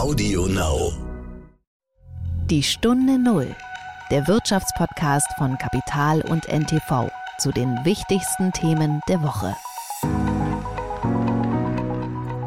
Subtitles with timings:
[0.00, 0.94] Audio Now.
[2.46, 3.54] Die Stunde Null,
[4.10, 9.54] der Wirtschaftspodcast von Kapital und NTV zu den wichtigsten Themen der Woche.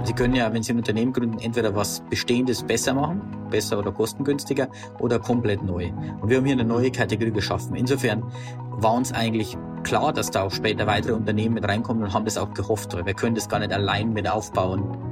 [0.03, 3.21] Sie können ja, wenn Sie ein Unternehmen gründen, entweder was Bestehendes besser machen,
[3.52, 4.67] besser oder kostengünstiger,
[4.97, 5.91] oder komplett neu.
[6.21, 7.75] Und wir haben hier eine neue Kategorie geschaffen.
[7.75, 8.23] Insofern
[8.71, 12.39] war uns eigentlich klar, dass da auch später weitere Unternehmen mit reinkommen und haben das
[12.39, 15.02] auch gehofft, weil wir können das gar nicht allein mit aufbauen.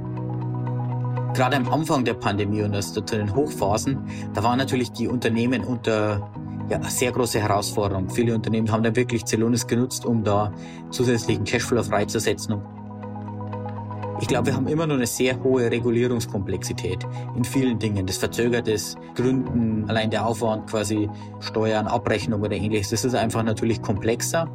[1.34, 3.98] Gerade am Anfang der Pandemie und zu den Hochphasen,
[4.34, 6.30] da waren natürlich die Unternehmen unter
[6.68, 8.10] ja, sehr große Herausforderung.
[8.10, 10.52] Viele Unternehmen haben da wirklich Zelonis genutzt, um da
[10.90, 12.60] zusätzlichen Cashflow freizusetzen.
[14.20, 17.04] Ich glaube, wir haben immer noch eine sehr hohe Regulierungskomplexität
[17.34, 18.06] in vielen Dingen.
[18.06, 22.90] Das verzögert das Gründen, allein der Aufwand, quasi Steuern, Abrechnung oder ähnliches.
[22.90, 24.48] Das ist einfach natürlich komplexer.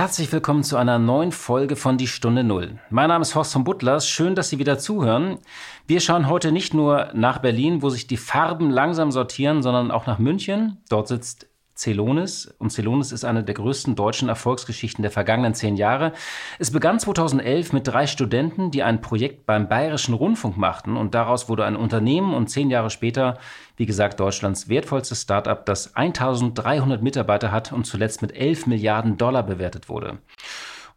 [0.00, 2.78] Herzlich willkommen zu einer neuen Folge von Die Stunde Null.
[2.88, 4.08] Mein Name ist Horst von Butlers.
[4.08, 5.40] Schön, dass Sie wieder zuhören.
[5.86, 10.06] Wir schauen heute nicht nur nach Berlin, wo sich die Farben langsam sortieren, sondern auch
[10.06, 10.78] nach München.
[10.88, 12.46] Dort sitzt Celonis.
[12.58, 16.12] Und Celonis ist eine der größten deutschen Erfolgsgeschichten der vergangenen zehn Jahre.
[16.58, 20.96] Es begann 2011 mit drei Studenten, die ein Projekt beim Bayerischen Rundfunk machten.
[20.96, 23.38] Und daraus wurde ein Unternehmen und zehn Jahre später,
[23.80, 29.42] wie gesagt, Deutschlands wertvollstes Startup, das 1300 Mitarbeiter hat und zuletzt mit 11 Milliarden Dollar
[29.42, 30.18] bewertet wurde.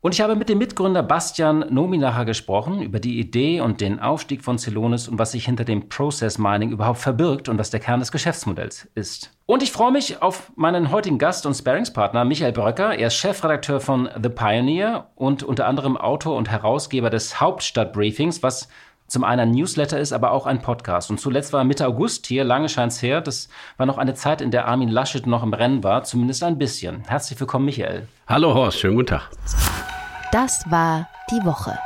[0.02, 4.44] Und ich habe mit dem Mitgründer Bastian Nominacher gesprochen über die Idee und den Aufstieg
[4.44, 8.02] von Celonis und was sich hinter dem Process Mining überhaupt verbirgt und was der Kern
[8.02, 9.31] des Geschäftsmodells ist.
[9.45, 12.97] Und ich freue mich auf meinen heutigen Gast und Sparingspartner Michael Bröcker.
[13.00, 18.68] Er ist Chefredakteur von The Pioneer und unter anderem Autor und Herausgeber des Hauptstadtbriefings, was
[19.08, 21.09] zum einen ein Newsletter ist, aber auch ein Podcast.
[21.09, 23.22] Und zuletzt war Mitte August hier, lange scheint's her.
[23.22, 26.58] Das war noch eine Zeit, in der Armin Laschet noch im Rennen war, zumindest ein
[26.58, 27.04] bisschen.
[27.08, 28.08] Herzlich willkommen, Michael.
[28.28, 29.30] Hallo Horst, schönen guten Tag.
[30.31, 31.78] Das war die Woche.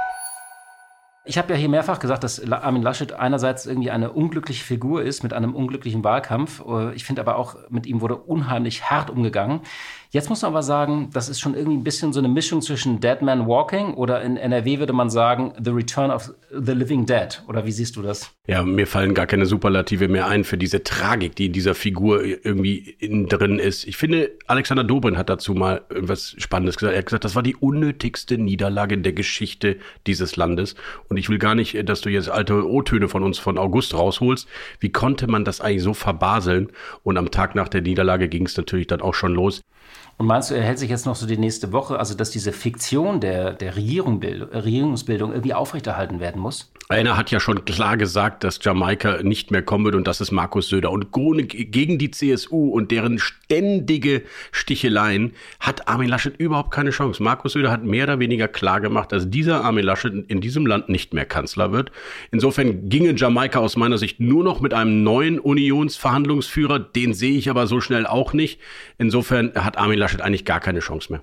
[1.29, 5.23] Ich habe ja hier mehrfach gesagt, dass Armin Laschet einerseits irgendwie eine unglückliche Figur ist
[5.23, 6.63] mit einem unglücklichen Wahlkampf.
[6.95, 9.59] Ich finde aber auch, mit ihm wurde unheimlich hart umgegangen.
[10.17, 12.99] Jetzt muss man aber sagen, das ist schon irgendwie ein bisschen so eine Mischung zwischen
[12.99, 17.43] Dead Man Walking oder in NRW würde man sagen The Return of the Living Dead.
[17.47, 18.31] Oder wie siehst du das?
[18.47, 22.23] Ja, mir fallen gar keine Superlative mehr ein für diese Tragik, die in dieser Figur
[22.23, 23.85] irgendwie innen drin ist.
[23.85, 26.95] Ich finde, Alexander Dobrin hat dazu mal irgendwas Spannendes gesagt.
[26.95, 30.73] Er hat gesagt, das war die unnötigste Niederlage in der Geschichte dieses Landes.
[31.09, 34.47] Und ich will gar nicht, dass du jetzt alte O-Töne von uns von August rausholst.
[34.79, 36.71] Wie konnte man das eigentlich so verbaseln?
[37.03, 39.61] Und am Tag nach der Niederlage ging es natürlich dann auch schon los.
[40.17, 42.51] Und meinst du, er hält sich jetzt noch so die nächste Woche, also dass diese
[42.51, 46.71] Fiktion der, der Regierung, Regierungsbildung irgendwie aufrechterhalten werden muss?
[46.89, 50.31] Einer hat ja schon klar gesagt, dass Jamaika nicht mehr kommen wird und das ist
[50.31, 50.89] Markus Söder.
[50.89, 57.21] Und gegen die CSU und deren ständige Sticheleien hat Armin Laschet überhaupt keine Chance.
[57.21, 60.87] Markus Söder hat mehr oder weniger klar gemacht, dass dieser Armin Laschet in diesem Land
[60.87, 61.91] nicht mehr Kanzler wird.
[62.31, 66.79] Insofern ginge Jamaika aus meiner Sicht nur noch mit einem neuen Unionsverhandlungsführer.
[66.79, 68.61] Den sehe ich aber so schnell auch nicht.
[68.97, 71.21] Insofern hat Armin Laschet eigentlich gar keine Chance mehr.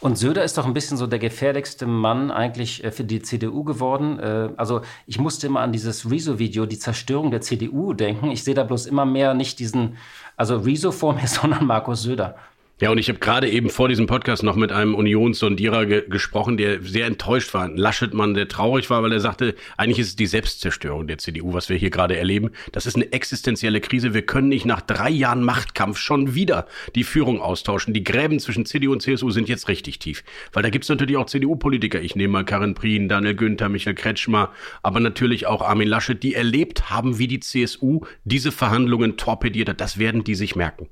[0.00, 3.64] Und Söder ist doch ein bisschen so der gefährlichste Mann eigentlich äh, für die CDU
[3.64, 4.18] geworden.
[4.18, 8.30] Äh, also ich musste immer an dieses Rezo-Video, die Zerstörung der CDU denken.
[8.30, 9.96] Ich sehe da bloß immer mehr nicht diesen,
[10.36, 12.36] also Rezo vor mir, sondern Markus Söder.
[12.78, 16.58] Ja, und ich habe gerade eben vor diesem Podcast noch mit einem Unionssondierer ge gesprochen,
[16.58, 17.64] der sehr enttäuscht war.
[17.64, 21.54] Ein Laschetmann, der traurig war, weil er sagte, eigentlich ist es die Selbstzerstörung der CDU,
[21.54, 22.50] was wir hier gerade erleben.
[22.72, 24.12] Das ist eine existenzielle Krise.
[24.12, 27.94] Wir können nicht nach drei Jahren Machtkampf schon wieder die Führung austauschen.
[27.94, 30.22] Die Gräben zwischen CDU und CSU sind jetzt richtig tief.
[30.52, 32.02] Weil da gibt's natürlich auch CDU-Politiker.
[32.02, 36.34] Ich nehme mal Karin Prien, Daniel Günther, Michael Kretschmer, aber natürlich auch Armin Laschet, die
[36.34, 39.80] erlebt haben, wie die CSU diese Verhandlungen torpediert hat.
[39.80, 40.90] Das werden die sich merken.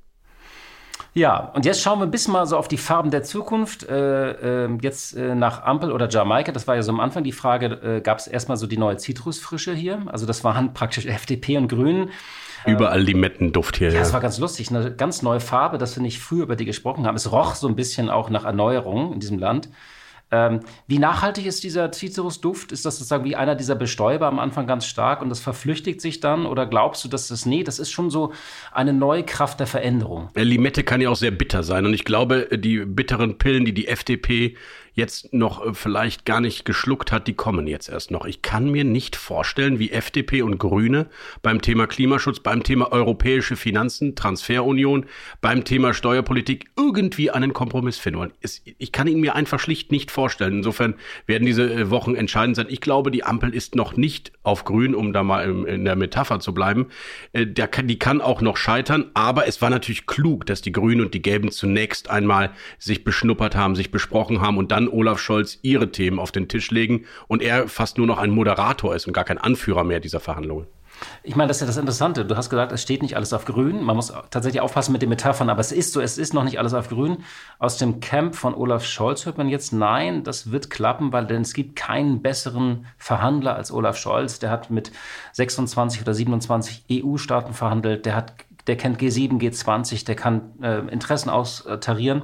[1.17, 3.89] Ja, und jetzt schauen wir ein bisschen mal so auf die Farben der Zukunft.
[3.89, 7.33] Äh, äh, jetzt äh, nach Ampel oder Jamaika, das war ja so am Anfang die
[7.33, 10.03] Frage, äh, gab es erstmal so die neue Zitrusfrische hier?
[10.07, 12.11] Also das waren praktisch FDP und Grünen.
[12.67, 13.93] Überall Limettenduft hier.
[13.93, 14.71] Ja, es war ganz lustig.
[14.71, 17.15] Eine ganz neue Farbe, dass wir nicht früher über die gesprochen haben.
[17.15, 19.69] Es roch so ein bisschen auch nach Erneuerung in diesem Land.
[20.31, 22.73] Ähm, wie nachhaltig ist dieser Citrusduft?
[22.73, 26.21] Ist das sozusagen wie einer dieser Bestäuber am Anfang ganz stark und das verflüchtigt sich
[26.21, 26.47] dann?
[26.47, 28.33] Oder glaubst du, dass das, nee, das ist schon so
[28.73, 30.31] eine neue Kraft der Veränderung?
[30.35, 33.89] Limette kann ja auch sehr bitter sein und ich glaube, die bitteren Pillen, die die
[33.89, 34.57] FDP
[34.95, 38.25] jetzt noch äh, vielleicht gar nicht geschluckt hat, die kommen jetzt erst noch.
[38.25, 41.07] Ich kann mir nicht vorstellen, wie FDP und Grüne
[41.43, 45.07] beim Thema Klimaschutz, beim Thema europäische Finanzen, Transferunion,
[45.41, 48.33] beim Thema Steuerpolitik irgendwie einen Kompromiss finden wollen.
[48.79, 50.59] Ich kann ihn mir einfach schlicht nicht vorstellen.
[50.59, 50.95] Insofern
[51.27, 52.67] werden diese äh, Wochen entscheidend sein.
[52.69, 56.41] Ich glaube, die Ampel ist noch nicht auf grün, um da mal in der Metapher
[56.41, 56.87] zu bleiben.
[57.33, 61.15] Äh, die kann auch noch scheitern, aber es war natürlich klug, dass die Grünen und
[61.15, 65.91] die Gelben zunächst einmal sich beschnuppert haben, sich besprochen haben und dann Olaf Scholz ihre
[65.91, 69.25] Themen auf den Tisch legen und er fast nur noch ein Moderator ist und gar
[69.25, 70.67] kein Anführer mehr dieser Verhandlungen.
[71.23, 72.25] Ich meine, das ist ja das Interessante.
[72.25, 73.83] Du hast gesagt, es steht nicht alles auf grün.
[73.83, 76.59] Man muss tatsächlich aufpassen mit den Metaphern, aber es ist so, es ist noch nicht
[76.59, 77.19] alles auf grün.
[77.59, 81.43] Aus dem Camp von Olaf Scholz hört man jetzt, nein, das wird klappen, weil denn
[81.43, 84.39] es gibt keinen besseren Verhandler als Olaf Scholz.
[84.39, 84.93] Der hat mit
[85.33, 88.07] 26 oder 27 EU-Staaten verhandelt.
[88.07, 88.35] Der hat
[88.67, 92.23] der kennt G7, G20, der kann äh, Interessen austarieren.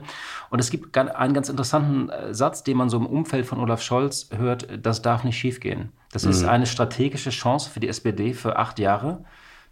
[0.48, 3.82] Und es gibt einen ganz interessanten äh, Satz, den man so im Umfeld von Olaf
[3.82, 5.92] Scholz hört, das darf nicht schiefgehen.
[6.12, 6.30] Das mhm.
[6.30, 9.24] ist eine strategische Chance für die SPD für acht Jahre,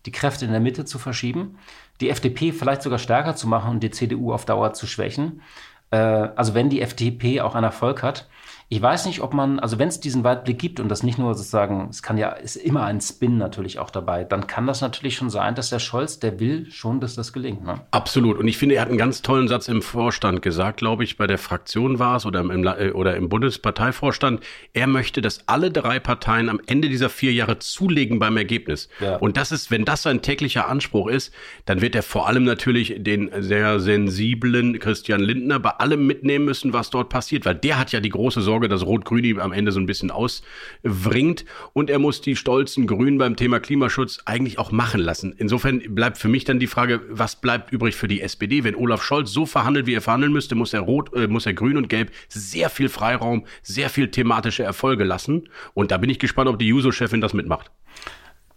[0.06, 1.58] die Kräfte in der Mitte zu verschieben,
[2.00, 5.42] die FDP vielleicht sogar stärker zu machen und die CDU auf Dauer zu schwächen.
[5.90, 8.28] Äh, also wenn die FDP auch einen Erfolg hat,
[8.70, 11.34] ich weiß nicht, ob man, also wenn es diesen Weitblick gibt und das nicht nur
[11.34, 15.16] sozusagen, es kann ja, ist immer ein Spin natürlich auch dabei, dann kann das natürlich
[15.16, 17.64] schon sein, dass der Scholz, der will schon, dass das gelingt.
[17.64, 17.80] Ne?
[17.92, 18.36] Absolut.
[18.36, 21.26] Und ich finde, er hat einen ganz tollen Satz im Vorstand gesagt, glaube ich, bei
[21.26, 24.42] der Fraktion war es oder im, äh, oder im Bundesparteivorstand.
[24.74, 28.90] Er möchte, dass alle drei Parteien am Ende dieser vier Jahre zulegen beim Ergebnis.
[29.00, 29.16] Ja.
[29.16, 31.32] Und das ist, wenn das sein täglicher Anspruch ist,
[31.64, 36.74] dann wird er vor allem natürlich den sehr sensiblen Christian Lindner bei allem mitnehmen müssen,
[36.74, 39.70] was dort passiert, weil der hat ja die große Sorge, Sorge, dass Rot-Grün am Ende
[39.70, 41.44] so ein bisschen auswringt.
[41.74, 45.32] Und er muss die stolzen Grünen beim Thema Klimaschutz eigentlich auch machen lassen.
[45.38, 48.64] Insofern bleibt für mich dann die Frage, was bleibt übrig für die SPD?
[48.64, 51.54] Wenn Olaf Scholz so verhandelt, wie er verhandeln müsste, muss er Rot, äh, muss er
[51.54, 55.48] Grün und Gelb sehr viel Freiraum, sehr viel thematische Erfolge lassen.
[55.74, 57.70] Und da bin ich gespannt, ob die Juso-Chefin das mitmacht.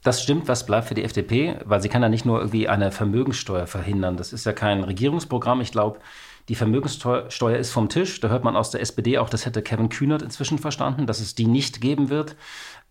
[0.01, 2.91] Das stimmt, was bleibt für die FDP, weil sie kann ja nicht nur irgendwie eine
[2.91, 4.17] Vermögenssteuer verhindern.
[4.17, 5.61] Das ist ja kein Regierungsprogramm.
[5.61, 5.99] Ich glaube,
[6.49, 8.19] die Vermögenssteuer ist vom Tisch.
[8.19, 11.35] Da hört man aus der SPD auch, das hätte Kevin Kühnert inzwischen verstanden, dass es
[11.35, 12.35] die nicht geben wird.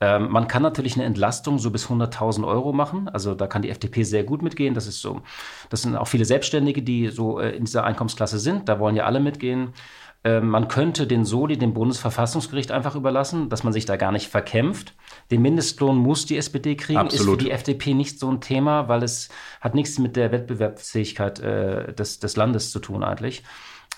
[0.01, 3.09] Ähm, man kann natürlich eine Entlastung so bis 100.000 Euro machen.
[3.09, 4.75] Also da kann die FDP sehr gut mitgehen.
[4.75, 5.21] Das ist so.
[5.69, 8.69] Das sind auch viele Selbstständige, die so äh, in dieser Einkommensklasse sind.
[8.69, 9.75] Da wollen ja alle mitgehen.
[10.23, 14.29] Ähm, man könnte den Soli dem Bundesverfassungsgericht einfach überlassen, dass man sich da gar nicht
[14.29, 14.95] verkämpft.
[15.31, 17.39] Den Mindestlohn muss die SPD kriegen, Absolut.
[17.39, 19.31] ist für die FDP nicht so ein Thema, weil es
[19.63, 23.45] hat nichts mit der Wettbewerbsfähigkeit äh, des, des Landes zu tun eigentlich.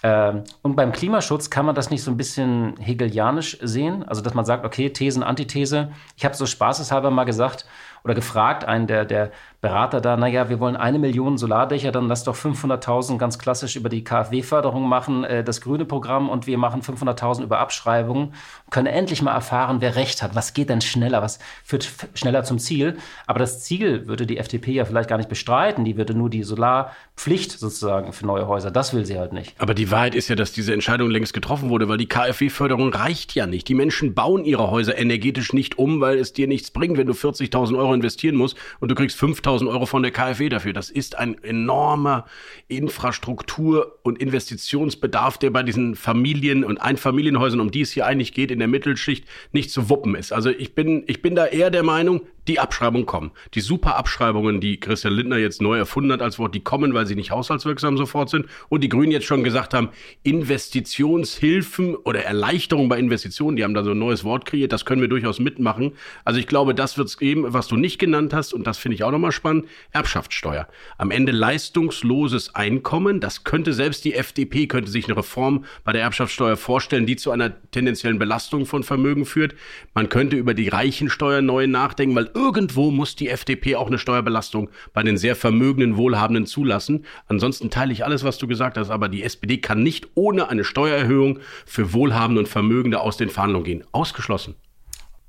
[0.04, 4.34] Ähm, und beim Klimaschutz kann man das nicht so ein bisschen hegelianisch sehen, also dass
[4.34, 5.92] man sagt, okay, Thesen, Antithese.
[6.16, 7.66] Ich habe so spaßeshalber mal gesagt
[8.04, 9.30] oder gefragt, einen der, der
[9.62, 13.88] Berater da, naja, wir wollen eine Million Solardächer, dann lass doch 500.000 ganz klassisch über
[13.88, 18.34] die KfW-Förderung machen, äh, das grüne Programm und wir machen 500.000 über Abschreibungen,
[18.70, 22.58] können endlich mal erfahren, wer recht hat, was geht denn schneller, was führt schneller zum
[22.58, 22.96] Ziel.
[23.28, 26.42] Aber das Ziel würde die FDP ja vielleicht gar nicht bestreiten, die würde nur die
[26.42, 29.54] Solarpflicht sozusagen für neue Häuser, das will sie halt nicht.
[29.60, 33.36] Aber die Wahrheit ist ja, dass diese Entscheidung längst getroffen wurde, weil die KfW-Förderung reicht
[33.36, 33.68] ja nicht.
[33.68, 37.12] Die Menschen bauen ihre Häuser energetisch nicht um, weil es dir nichts bringt, wenn du
[37.12, 40.72] 40.000 Euro investieren musst und du kriegst 5.000 5000 Euro von der KfW dafür.
[40.72, 42.26] Das ist ein enormer
[42.68, 48.50] Infrastruktur- und Investitionsbedarf, der bei diesen Familien- und Einfamilienhäusern, um die es hier eigentlich geht,
[48.50, 50.32] in der Mittelschicht nicht zu wuppen ist.
[50.32, 53.30] Also ich bin, ich bin da eher der Meinung, die Abschreibungen kommen.
[53.54, 57.06] Die super Abschreibungen, die Christian Lindner jetzt neu erfunden hat als Wort, die kommen, weil
[57.06, 58.46] sie nicht haushaltswirksam sofort sind.
[58.68, 59.90] Und die Grünen jetzt schon gesagt haben,
[60.22, 65.00] Investitionshilfen oder Erleichterung bei Investitionen, die haben da so ein neues Wort kreiert, das können
[65.00, 65.92] wir durchaus mitmachen.
[66.24, 68.96] Also ich glaube, das wird es geben, was du nicht genannt hast, und das finde
[68.96, 70.66] ich auch nochmal spannend, Erbschaftssteuer.
[70.98, 76.02] Am Ende leistungsloses Einkommen, das könnte selbst die FDP, könnte sich eine Reform bei der
[76.02, 79.54] Erbschaftssteuer vorstellen, die zu einer tendenziellen Belastung von Vermögen führt.
[79.94, 84.70] Man könnte über die Reichensteuer neu nachdenken, weil irgendwo muss die FDP auch eine Steuerbelastung
[84.92, 87.04] bei den sehr vermögenden, wohlhabenden zulassen.
[87.26, 90.64] Ansonsten teile ich alles, was du gesagt hast, aber die SPD kann nicht ohne eine
[90.64, 93.84] Steuererhöhung für Wohlhabende und Vermögende aus den Verhandlungen gehen.
[93.92, 94.54] Ausgeschlossen.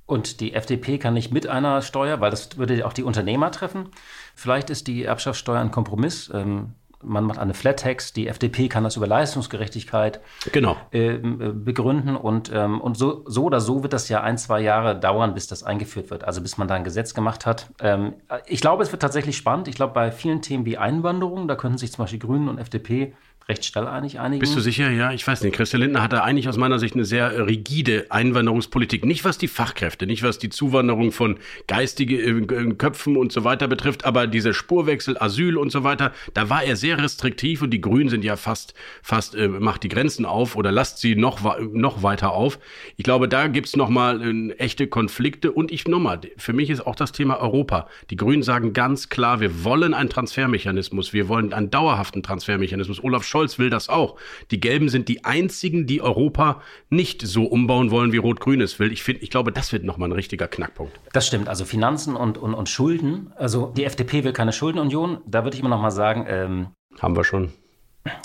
[0.05, 3.89] Und die FDP kann nicht mit einer Steuer, weil das würde auch die Unternehmer treffen.
[4.35, 6.29] Vielleicht ist die Erbschaftssteuer ein Kompromiss.
[6.33, 10.77] Ähm, man macht eine Flat Tax, die FDP kann das über Leistungsgerechtigkeit genau.
[10.91, 14.99] äh, begründen und, ähm, und so, so oder so wird das ja ein, zwei Jahre
[14.99, 17.69] dauern, bis das eingeführt wird, also bis man da ein Gesetz gemacht hat.
[17.79, 19.67] Ähm, ich glaube, es wird tatsächlich spannend.
[19.67, 23.13] Ich glaube, bei vielen Themen wie Einwanderung, da könnten sich zum Beispiel Grünen und FDP
[23.49, 24.39] recht schnell einig einigen.
[24.39, 24.89] Bist du sicher?
[24.89, 25.55] Ja, ich weiß nicht.
[25.55, 29.05] Christian Lindner hatte eigentlich aus meiner Sicht eine sehr rigide Einwanderungspolitik.
[29.05, 33.67] Nicht was die Fachkräfte, nicht was die Zuwanderung von geistigen äh, Köpfen und so weiter
[33.67, 37.81] betrifft, aber diese Spurwechsel, Asyl und so weiter, da war er sehr restriktiv und die
[37.81, 42.01] Grünen sind ja fast, fast äh, macht die Grenzen auf oder lasst sie noch, noch
[42.03, 42.59] weiter auf.
[42.95, 46.95] Ich glaube, da gibt's nochmal äh, echte Konflikte und ich nochmal, für mich ist auch
[46.95, 47.87] das Thema Europa.
[48.09, 53.03] Die Grünen sagen ganz klar, wir wollen einen Transfermechanismus, wir wollen einen dauerhaften Transfermechanismus.
[53.03, 54.15] Olaf Scholz will das auch.
[54.51, 56.61] Die Gelben sind die einzigen, die Europa
[56.91, 58.91] nicht so umbauen wollen, wie Rot-Grün es will.
[58.91, 60.99] Ich finde, ich glaube, das wird nochmal ein richtiger Knackpunkt.
[61.13, 61.49] Das stimmt.
[61.49, 63.33] Also Finanzen und, und, und Schulden.
[63.35, 65.17] Also die FDP will keine Schuldenunion.
[65.25, 66.67] Da würde ich immer noch mal sagen, ähm,
[67.01, 67.51] haben wir schon.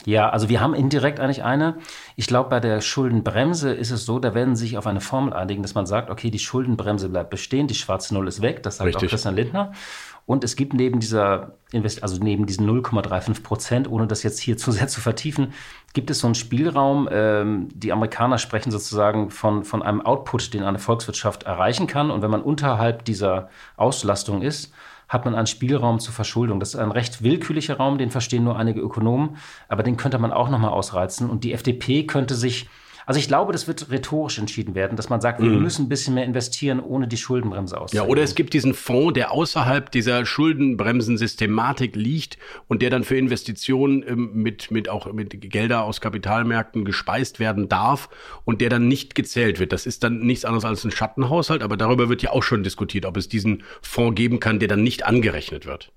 [0.05, 1.79] Ja, also wir haben indirekt eigentlich eine.
[2.17, 5.33] Ich glaube, bei der Schuldenbremse ist es so, da werden sie sich auf eine Formel
[5.33, 8.77] einigen, dass man sagt, okay, die Schuldenbremse bleibt bestehen, die schwarze Null ist weg, das
[8.77, 9.07] sagt Richtig.
[9.07, 9.73] auch Christian Lindner.
[10.29, 14.57] Und es gibt neben dieser Invest also neben diesen 0,35 Prozent, ohne das jetzt hier
[14.59, 15.55] zu sehr zu vertiefen,
[15.95, 17.09] gibt es so einen Spielraum.
[17.11, 22.11] Ähm, die Amerikaner sprechen sozusagen von, von einem Output, den eine Volkswirtschaft erreichen kann.
[22.11, 24.71] Und wenn man unterhalb dieser Auslastung ist,
[25.09, 26.61] hat man einen Spielraum zur Verschuldung.
[26.61, 30.35] Das ist ein recht willkürlicher Raum, den verstehen nur einige Ökonomen, aber den könnte man
[30.35, 31.31] auch nochmal ausreizen.
[31.31, 32.69] Und die FDP könnte sich
[33.09, 35.63] also ich glaube, das wird rhetorisch entschieden werden, dass man sagt, wir mhm.
[35.63, 38.07] müssen ein bisschen mehr investieren, ohne die Schuldenbremse auszuhöhlen.
[38.07, 42.37] Ja, oder es gibt diesen Fonds, der außerhalb dieser Schuldenbremsensystematik liegt
[42.67, 47.71] und der dann für Investitionen ähm, mit, mit auch mit Gelder aus Kapitalmärkten gespeist werden
[47.71, 48.11] darf
[48.45, 49.73] und der dann nicht gezählt wird.
[49.73, 53.07] Das ist dann nichts anderes als ein Schattenhaushalt, aber darüber wird ja auch schon diskutiert,
[53.07, 55.93] ob es diesen Fonds geben kann, der dann nicht angerechnet wird.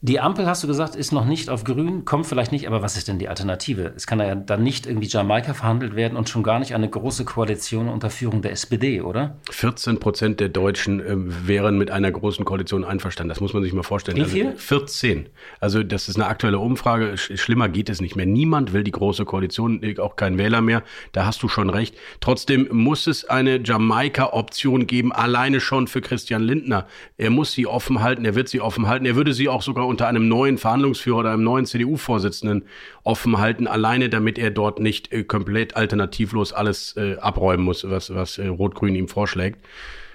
[0.00, 2.96] Die Ampel, hast du gesagt, ist noch nicht auf grün, kommt vielleicht nicht, aber was
[2.96, 3.92] ist denn die Alternative?
[3.96, 7.24] Es kann ja dann nicht irgendwie Jamaika verhandelt werden und schon gar nicht eine große
[7.24, 9.38] Koalition unter Führung der SPD, oder?
[9.50, 13.30] 14 Prozent der Deutschen äh, wären mit einer großen Koalition einverstanden.
[13.30, 14.18] Das muss man sich mal vorstellen.
[14.18, 14.46] Wie viel?
[14.46, 15.30] Also 14.
[15.58, 17.18] Also das ist eine aktuelle Umfrage.
[17.18, 18.26] Schlimmer geht es nicht mehr.
[18.26, 20.84] Niemand will die große Koalition, auch kein Wähler mehr.
[21.10, 21.96] Da hast du schon recht.
[22.20, 26.86] Trotzdem muss es eine Jamaika-Option geben, alleine schon für Christian Lindner.
[27.16, 29.04] Er muss sie offen halten, er wird sie offen halten.
[29.04, 32.64] Er würde sie auch sogar unter einem neuen Verhandlungsführer oder einem neuen CDU-Vorsitzenden
[33.02, 38.14] offen halten, alleine damit er dort nicht äh, komplett alternativlos alles äh, abräumen muss, was,
[38.14, 39.58] was äh, Rot-Grün ihm vorschlägt.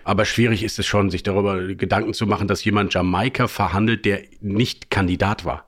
[0.06, 4.22] Aber schwierig ist es schon, sich darüber Gedanken zu machen, dass jemand Jamaika verhandelt, der
[4.42, 5.66] nicht Kandidat war.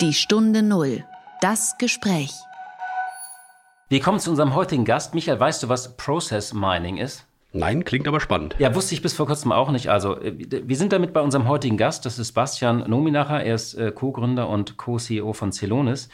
[0.00, 1.04] Die Stunde Null.
[1.42, 2.32] Das Gespräch.
[3.88, 5.14] Wir kommen zu unserem heutigen Gast.
[5.14, 7.26] Michael, weißt du, was Process Mining ist?
[7.52, 8.54] Nein, klingt aber spannend.
[8.58, 9.88] Ja, wusste ich bis vor kurzem auch nicht.
[9.88, 12.06] Also, äh, wir sind damit bei unserem heutigen Gast.
[12.06, 13.42] Das ist Bastian Nominacher.
[13.42, 16.08] Er ist äh, Co-Gründer und Co-CEO von Celonis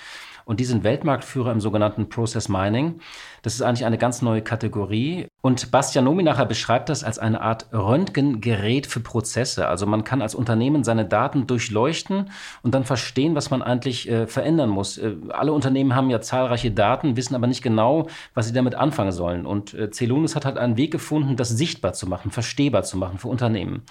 [0.47, 3.00] und die sind Weltmarktführer im sogenannten Process Mining.
[3.43, 5.26] Das ist eigentlich eine ganz neue Kategorie.
[5.43, 9.67] Und Bastian Nominacher beschreibt das als eine Art Röntgengerät für Prozesse.
[9.67, 12.31] Also man kann als Unternehmen seine Daten durchleuchten
[12.62, 14.99] und dann verstehen, was man eigentlich äh, verändern muss.
[14.99, 19.12] Äh, alle Unternehmen haben ja zahlreiche Daten, wissen aber nicht genau, was sie damit anfangen
[19.12, 19.47] sollen.
[19.47, 23.19] Und äh, Celonis hat halt einen Weg gefunden, das sichtbar zu machen, verstehbar zu machen
[23.19, 23.83] für Unternehmen.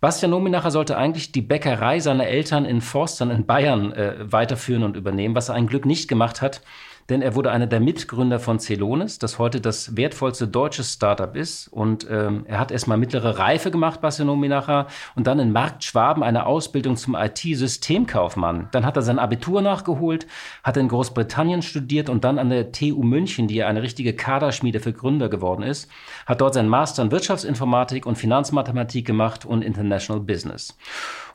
[0.00, 4.96] Bastian Nominacher sollte eigentlich die Bäckerei seiner Eltern in Forstern in Bayern äh, weiterführen und
[4.96, 6.62] übernehmen, was er ein Glück nicht gemacht hat,
[7.10, 11.68] denn er wurde einer der Mitgründer von Celonis, das heute das wertvollste deutsche Startup ist.
[11.68, 14.86] Und ähm, er hat erstmal mittlere Reife gemacht, Bastian Minacher,
[15.16, 18.68] und dann in Markt Schwaben eine Ausbildung zum IT-Systemkaufmann.
[18.70, 20.28] Dann hat er sein Abitur nachgeholt,
[20.62, 24.78] hat in Großbritannien studiert und dann an der TU München, die ja eine richtige Kaderschmiede
[24.78, 25.90] für Gründer geworden ist,
[26.26, 30.76] hat dort seinen Master in Wirtschaftsinformatik und Finanzmathematik gemacht und International Business.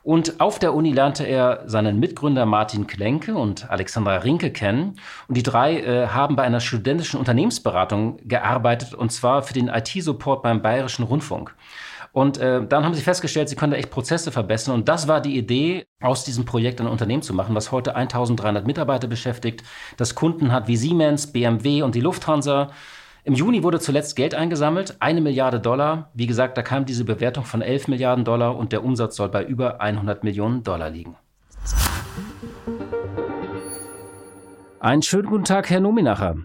[0.06, 5.00] Und auf der Uni lernte er seinen Mitgründer Martin Klenke und Alexandra Rinke kennen.
[5.26, 10.42] Und die drei äh, haben bei einer studentischen Unternehmensberatung gearbeitet, und zwar für den IT-Support
[10.42, 11.54] beim Bayerischen Rundfunk.
[12.12, 14.74] Und äh, dann haben sie festgestellt, sie können da echt Prozesse verbessern.
[14.74, 18.66] Und das war die Idee, aus diesem Projekt ein Unternehmen zu machen, was heute 1300
[18.66, 19.62] Mitarbeiter beschäftigt,
[19.98, 22.70] das Kunden hat wie Siemens, BMW und die Lufthansa.
[23.24, 26.10] Im Juni wurde zuletzt Geld eingesammelt, eine Milliarde Dollar.
[26.14, 29.44] Wie gesagt, da kam diese Bewertung von 11 Milliarden Dollar und der Umsatz soll bei
[29.44, 31.16] über 100 Millionen Dollar liegen.
[34.78, 36.36] Einen schönen guten Tag, Herr Nominacher.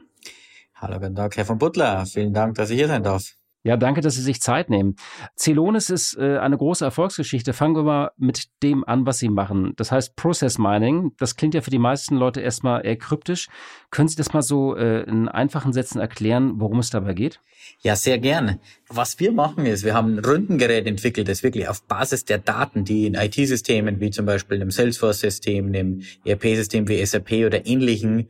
[0.75, 2.05] Hallo, guten Tag, Herr von Butler.
[2.05, 3.35] Vielen Dank, dass ich hier sein darf.
[3.63, 4.95] Ja, danke, dass Sie sich Zeit nehmen.
[5.37, 7.53] Celonis ist äh, eine große Erfolgsgeschichte.
[7.53, 9.73] Fangen wir mal mit dem an, was Sie machen.
[9.75, 11.11] Das heißt Process Mining.
[11.19, 13.49] Das klingt ja für die meisten Leute erstmal eher kryptisch.
[13.91, 17.41] Können Sie das mal so äh, in einfachen Sätzen erklären, worum es dabei geht?
[17.83, 18.59] Ja, sehr gerne.
[18.89, 22.85] Was wir machen ist, wir haben ein Röntgengerät entwickelt, das wirklich auf Basis der Daten,
[22.85, 28.29] die in IT-Systemen wie zum Beispiel einem Salesforce-System, einem ERP-System wie SAP oder ähnlichen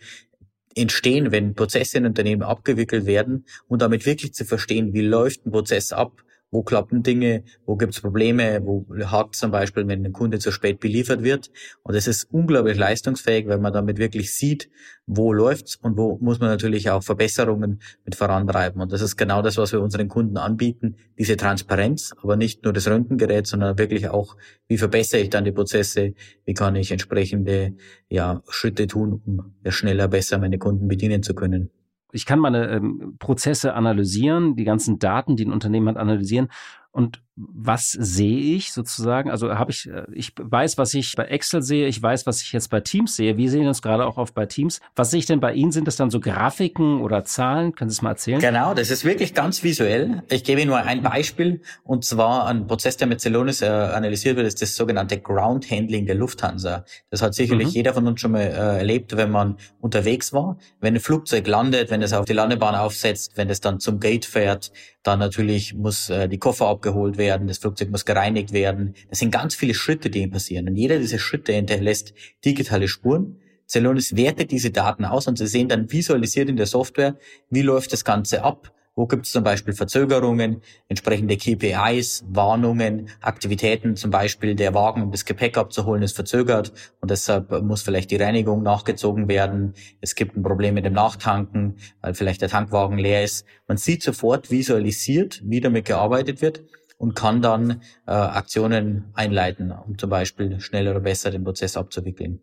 [0.74, 5.52] entstehen, wenn Prozesse in Unternehmen abgewickelt werden und damit wirklich zu verstehen, wie läuft ein
[5.52, 10.38] Prozess ab, wo klappen Dinge, wo gibt's Probleme, wo hakt zum Beispiel, wenn ein Kunde
[10.40, 11.50] zu spät beliefert wird.
[11.84, 14.70] Und es ist unglaublich leistungsfähig, weil man damit wirklich sieht,
[15.08, 18.82] wo läuft's und wo muss man natürlich auch Verbesserungen mit vorantreiben.
[18.82, 22.74] Und das ist genau das, was wir unseren Kunden anbieten, diese Transparenz, aber nicht nur
[22.74, 24.36] das Röntgengerät, sondern wirklich auch,
[24.68, 26.14] wie verbessere ich dann die Prozesse,
[26.46, 27.76] wie kann ich entsprechende
[28.10, 31.72] ja, Schritte tun, um schneller, besser meine Kunden bedienen zu können
[32.12, 36.50] ich kann meine ähm, Prozesse analysieren, die ganzen Daten, die ein Unternehmen hat, analysieren
[36.92, 39.32] und was sehe ich sozusagen?
[39.32, 42.52] Also habe ich, äh, ich weiß, was ich bei Excel sehe, ich weiß, was ich
[42.52, 43.38] jetzt bei Teams sehe.
[43.38, 44.80] Wir sehen uns gerade auch auf bei Teams.
[44.96, 45.72] Was sehe ich denn bei Ihnen?
[45.72, 47.74] Sind das dann so Grafiken oder Zahlen?
[47.74, 48.40] Können Sie es mal erzählen?
[48.40, 50.24] Genau, das ist wirklich ganz visuell.
[50.30, 54.36] Ich gebe Ihnen nur ein Beispiel und zwar ein Prozess, der mit Celonis äh, analysiert
[54.36, 56.84] wird, ist das sogenannte Ground Handling der Lufthansa.
[57.10, 57.74] Das hat sicherlich mhm.
[57.74, 60.58] jeder von uns schon mal äh, erlebt, wenn man unterwegs war.
[60.82, 64.26] Wenn ein Flugzeug landet, wenn es auf die Landebahn aufsetzt, wenn es dann zum Gate
[64.26, 64.72] fährt,
[65.04, 68.94] dann natürlich muss äh, die Koffer abgeholt werden, das Flugzeug muss gereinigt werden.
[69.10, 70.68] Das sind ganz viele Schritte, die passieren.
[70.68, 72.14] Und jeder dieser Schritte hinterlässt
[72.46, 73.38] digitale Spuren.
[73.68, 77.18] Celonis wertet diese Daten aus und Sie sehen dann visualisiert in der Software,
[77.50, 83.96] wie läuft das Ganze ab wo gibt es zum Beispiel Verzögerungen, entsprechende KPIs, Warnungen, Aktivitäten,
[83.96, 88.18] zum Beispiel der Wagen, um das Gepäck abzuholen, ist verzögert und deshalb muss vielleicht die
[88.18, 89.74] Reinigung nachgezogen werden.
[90.02, 93.46] Es gibt ein Problem mit dem Nachtanken, weil vielleicht der Tankwagen leer ist.
[93.68, 96.64] Man sieht sofort visualisiert, wie damit gearbeitet wird
[96.98, 102.42] und kann dann äh, Aktionen einleiten, um zum Beispiel schneller oder besser den Prozess abzuwickeln.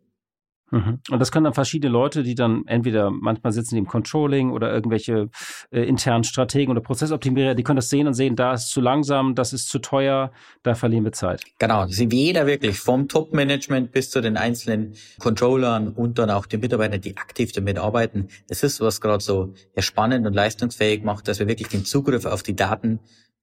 [0.70, 1.00] Mhm.
[1.10, 5.30] Und das können dann verschiedene Leute, die dann entweder manchmal sitzen im Controlling oder irgendwelche
[5.70, 9.34] äh, internen Strategen oder Prozessoptimierer, die können das sehen und sehen, da ist zu langsam,
[9.34, 10.30] das ist zu teuer,
[10.62, 11.42] da verlieren wir Zeit.
[11.58, 17.00] Genau, jeder wirklich vom Top-Management bis zu den einzelnen Controllern und dann auch den Mitarbeitern,
[17.00, 18.28] die aktiv damit arbeiten.
[18.48, 22.42] Das ist, was gerade so spannend und leistungsfähig macht, dass wir wirklich den Zugriff auf
[22.42, 23.00] die Daten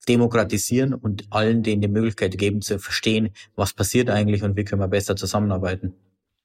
[0.07, 4.81] demokratisieren und allen denen die Möglichkeit geben zu verstehen, was passiert eigentlich und wie können
[4.81, 5.93] wir besser zusammenarbeiten.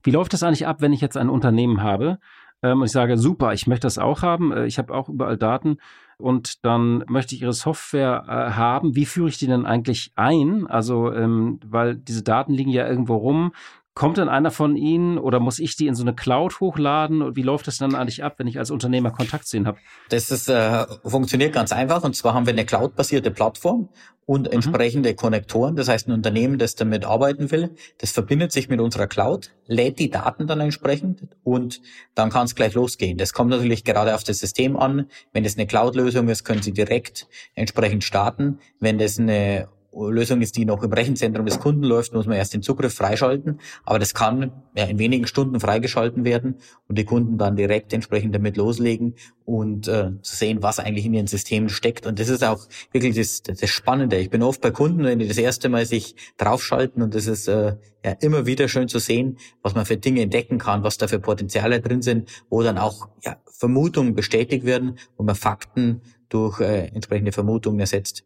[0.03, 2.19] Wie läuft das eigentlich ab, wenn ich jetzt ein Unternehmen habe
[2.63, 5.37] ähm, und ich sage, super, ich möchte das auch haben, äh, ich habe auch überall
[5.37, 5.79] Daten
[6.21, 8.95] und dann möchte ich Ihre Software äh, haben.
[8.95, 10.67] Wie führe ich die denn eigentlich ein?
[10.67, 13.53] Also, ähm, weil diese Daten liegen ja irgendwo rum.
[13.95, 17.23] Kommt dann einer von Ihnen oder muss ich die in so eine Cloud hochladen?
[17.23, 19.79] Und wie läuft das dann eigentlich ab, wenn ich als Unternehmer Kontakt zu Ihnen habe?
[20.11, 22.05] Das ist, äh, funktioniert ganz einfach.
[22.05, 23.89] Und zwar haben wir eine cloudbasierte Plattform
[24.27, 24.53] und mhm.
[24.53, 25.17] entsprechende mhm.
[25.17, 25.75] Konnektoren.
[25.75, 29.99] Das heißt, ein Unternehmen, das damit arbeiten will, das verbindet sich mit unserer Cloud, lädt
[29.99, 31.83] die Daten dann entsprechend und
[32.15, 33.19] dann kann es gleich losgehen.
[33.19, 35.07] Das kommt natürlich gerade auf das System an.
[35.33, 38.61] Wenn es eine Cloud-Lösung ist, können Sie direkt entsprechend starten.
[38.79, 42.55] Wenn das eine Lösung ist, die noch im Rechenzentrum des Kunden läuft, muss man erst
[42.55, 43.61] den Zugriff freischalten.
[43.85, 46.57] Aber das kann ja, in wenigen Stunden freigeschalten werden
[46.89, 51.15] und die Kunden dann direkt entsprechend damit loslegen und äh, zu sehen, was eigentlich in
[51.15, 52.07] ihren Systemen steckt.
[52.07, 54.17] Und das ist auch wirklich das, das Spannende.
[54.17, 57.49] Ich bin oft bei Kunden, wenn die das erste Mal sich draufschalten und das ist
[57.49, 61.09] äh, ja immer wieder schön zu sehen, was man für Dinge entdecken kann, was da
[61.09, 66.61] für Potenziale drin sind, wo dann auch ja, Vermutungen bestätigt werden, wo man Fakten durch
[66.61, 68.25] äh, entsprechende Vermutungen ersetzt.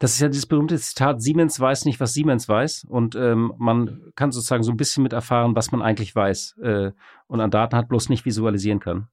[0.00, 2.86] Das ist ja dieses berühmte Zitat, Siemens weiß nicht, was Siemens weiß.
[2.88, 6.90] Und ähm, man kann sozusagen so ein bisschen mit erfahren, was man eigentlich weiß äh,
[7.28, 9.08] und an Daten hat, bloß nicht visualisieren kann.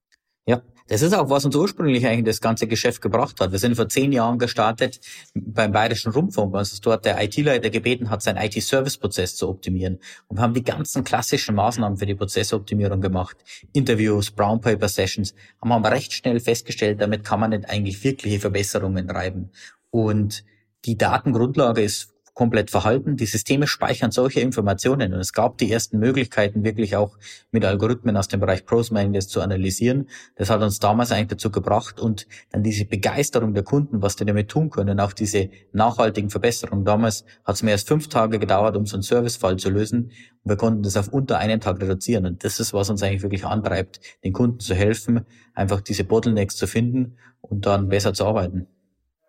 [0.47, 3.51] Ja, das ist auch, was uns ursprünglich eigentlich das ganze Geschäft gebracht hat.
[3.51, 4.99] Wir sind vor zehn Jahren gestartet
[5.35, 9.99] beim Bayerischen Rundfunk, als dort der IT-Leiter gebeten hat, seinen IT-Service-Prozess zu optimieren.
[10.27, 13.37] Und wir haben die ganzen klassischen Maßnahmen für die Prozessoptimierung gemacht.
[13.71, 18.39] Interviews, Brown Paper Sessions, haben wir recht schnell festgestellt, damit kann man nicht eigentlich wirkliche
[18.39, 19.51] Verbesserungen treiben.
[19.91, 20.43] Und
[20.85, 23.17] die Datengrundlage ist komplett verhalten.
[23.17, 27.17] Die Systeme speichern solche Informationen und es gab die ersten Möglichkeiten, wirklich auch
[27.51, 30.07] mit Algorithmen aus dem Bereich Prosmining das zu analysieren.
[30.35, 34.25] Das hat uns damals eigentlich dazu gebracht und dann diese Begeisterung der Kunden, was die
[34.25, 36.85] damit tun können, auch diese nachhaltigen Verbesserungen.
[36.85, 40.11] Damals hat es mehr als fünf Tage gedauert, um so einen Servicefall zu lösen
[40.43, 43.23] und wir konnten das auf unter einen Tag reduzieren und das ist, was uns eigentlich
[43.23, 48.25] wirklich antreibt, den Kunden zu helfen, einfach diese Bottlenecks zu finden und dann besser zu
[48.25, 48.67] arbeiten.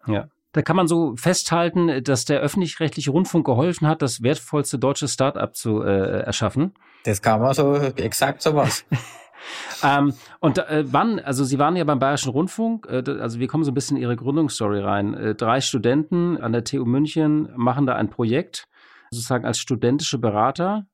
[0.06, 5.08] Ja, da kann man so festhalten, dass der öffentlich-rechtliche Rundfunk geholfen hat, das wertvollste deutsche
[5.08, 6.74] Start-up zu äh, erschaffen.
[7.04, 8.84] Das kann man so exakt so was.
[9.82, 13.64] ähm, und äh, wann, also Sie waren ja beim Bayerischen Rundfunk, äh, also wir kommen
[13.64, 15.14] so ein bisschen in Ihre Gründungsstory rein.
[15.14, 18.68] Äh, drei Studenten an der TU München machen da ein Projekt,
[19.10, 20.86] sozusagen als studentische Berater.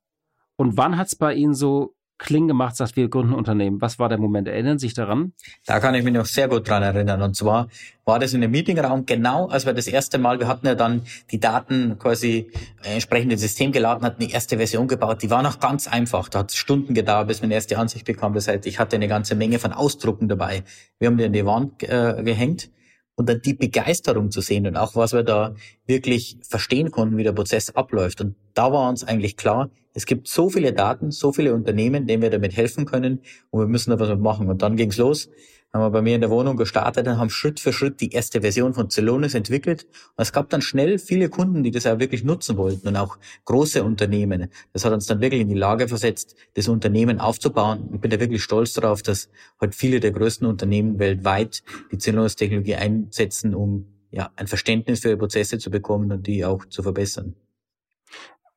[0.57, 3.81] Und wann hat es bei Ihnen so Kling gemacht, sagt, wir gründen Unternehmen.
[3.81, 4.49] Was war der Moment?
[4.49, 5.33] Erinnern Sie sich daran?
[5.67, 7.23] Da kann ich mich noch sehr gut dran erinnern.
[7.23, 7.69] Und zwar
[8.05, 11.03] war das in einem Meetingraum genau, als wir das erste Mal, wir hatten ja dann
[11.31, 12.51] die Daten quasi
[12.83, 15.23] entsprechend ins System geladen, hatten die erste Version gebaut.
[15.23, 16.29] Die war noch ganz einfach.
[16.29, 18.35] Da hat es Stunden gedauert, bis man erste Ansicht bekam.
[18.35, 20.65] Das heißt, ich hatte eine ganze Menge von Ausdrucken dabei.
[20.99, 22.71] Wir haben die an die Wand äh, gehängt
[23.19, 25.55] und dann die Begeisterung zu sehen und auch was wir da
[25.87, 28.21] wirklich verstehen konnten, wie der Prozess abläuft.
[28.21, 32.23] Und da war uns eigentlich klar, es gibt so viele Daten, so viele Unternehmen, denen
[32.23, 34.49] wir damit helfen können und wir müssen da was machen.
[34.49, 35.29] Und dann ging's los
[35.73, 38.41] haben wir bei mir in der Wohnung gestartet und haben Schritt für Schritt die erste
[38.41, 39.85] Version von Celonis entwickelt.
[40.17, 43.19] Und es gab dann schnell viele Kunden, die das auch wirklich nutzen wollten und auch
[43.45, 44.49] große Unternehmen.
[44.73, 47.91] Das hat uns dann wirklich in die Lage versetzt, das Unternehmen aufzubauen.
[47.93, 49.29] Ich bin da wirklich stolz darauf, dass
[49.61, 55.19] heute viele der größten Unternehmen weltweit die Celonis-Technologie einsetzen, um ja, ein Verständnis für ihre
[55.19, 57.35] Prozesse zu bekommen und die auch zu verbessern.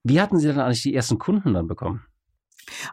[0.04, 2.06] Wie hatten Sie dann eigentlich die ersten Kunden dann bekommen?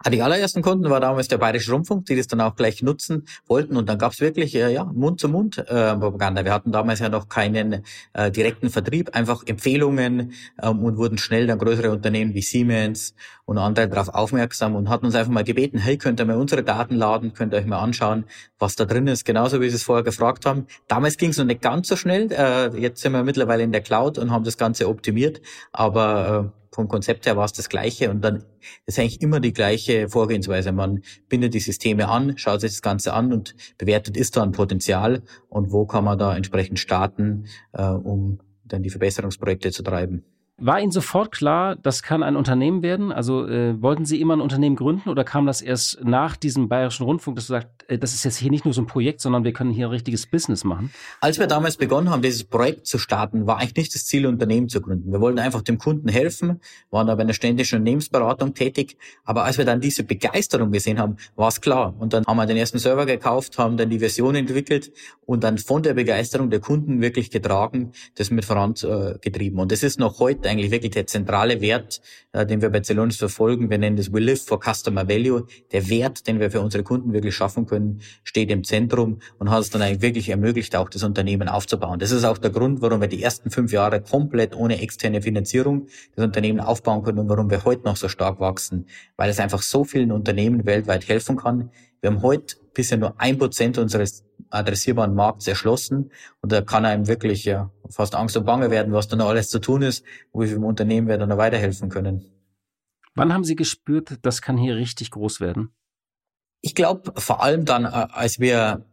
[0.03, 3.27] Ah, die allerersten Kunden war damals der Bayerische Rundfunk, die das dann auch gleich nutzen
[3.47, 3.77] wollten.
[3.77, 6.41] Und dann gab es wirklich äh, ja, Mund-zu-Mund-Propaganda.
[6.41, 11.19] Äh, Wir hatten damals ja noch keinen äh, direkten Vertrieb, einfach Empfehlungen ähm, und wurden
[11.19, 15.45] schnell dann größere Unternehmen wie Siemens und andere darauf aufmerksam und hatten uns einfach mal
[15.45, 18.25] gebeten, hey, könnt ihr mal unsere Daten laden, könnt ihr euch mal anschauen,
[18.59, 20.67] was da drin ist, genauso wie Sie es vorher gefragt haben.
[20.89, 22.33] Damals ging es noch nicht ganz so schnell.
[22.33, 25.41] Äh, jetzt sind wir mittlerweile in der Cloud und haben das Ganze optimiert.
[25.73, 28.45] Aber äh, vom Konzept her war es das Gleiche und dann
[28.87, 30.73] ist eigentlich immer die gleiche Vorgehensweise.
[30.73, 34.53] Man bindet die Systeme an, schaut sich das Ganze an und bewertet, ist da ein
[34.53, 40.25] Potenzial und wo kann man da entsprechend starten, äh, um dann die Verbesserungsprojekte zu treiben.
[40.61, 43.13] War Ihnen sofort klar, das kann ein Unternehmen werden?
[43.13, 47.05] Also äh, wollten Sie immer ein Unternehmen gründen oder kam das erst nach diesem Bayerischen
[47.05, 49.45] Rundfunk, dass du sagst, äh, das ist jetzt hier nicht nur so ein Projekt, sondern
[49.45, 50.91] wir können hier ein richtiges Business machen?
[51.21, 54.33] Als wir damals begonnen haben, dieses Projekt zu starten, war eigentlich nicht das Ziel, ein
[54.33, 55.13] Unternehmen zu gründen.
[55.13, 58.97] Wir wollten einfach dem Kunden helfen, waren da bei einer ständischen Unternehmensberatung tätig.
[59.25, 61.95] Aber als wir dann diese Begeisterung gesehen haben, war es klar.
[62.01, 64.91] Und dann haben wir den ersten Server gekauft, haben dann die Version entwickelt
[65.25, 69.61] und dann von der Begeisterung der Kunden wirklich getragen, das mit vorangetrieben.
[69.61, 72.01] Und das ist noch heute eigentlich wirklich der zentrale Wert,
[72.33, 73.71] äh, den wir bei Celonis verfolgen.
[73.71, 75.47] Wir nennen das We Live for Customer Value.
[75.73, 79.61] Der Wert, den wir für unsere Kunden wirklich schaffen können, steht im Zentrum und hat
[79.61, 81.99] es dann eigentlich wirklich ermöglicht, auch das Unternehmen aufzubauen.
[81.99, 85.87] Das ist auch der Grund, warum wir die ersten fünf Jahre komplett ohne externe Finanzierung
[86.17, 89.63] das Unternehmen aufbauen können und warum wir heute noch so stark wachsen, weil es einfach
[89.63, 91.71] so vielen Unternehmen weltweit helfen kann.
[92.01, 97.07] Wir haben heute bisher nur ein Prozent unseres adressierbaren Markts erschlossen und da kann einem
[97.07, 100.41] wirklich ja fast Angst und Bange werden, was da noch alles zu tun ist, wo
[100.41, 102.25] wir im Unternehmen wir dann noch weiterhelfen können.
[103.15, 105.71] Wann haben Sie gespürt, das kann hier richtig groß werden?
[106.61, 108.85] Ich glaube vor allem dann, äh, als wir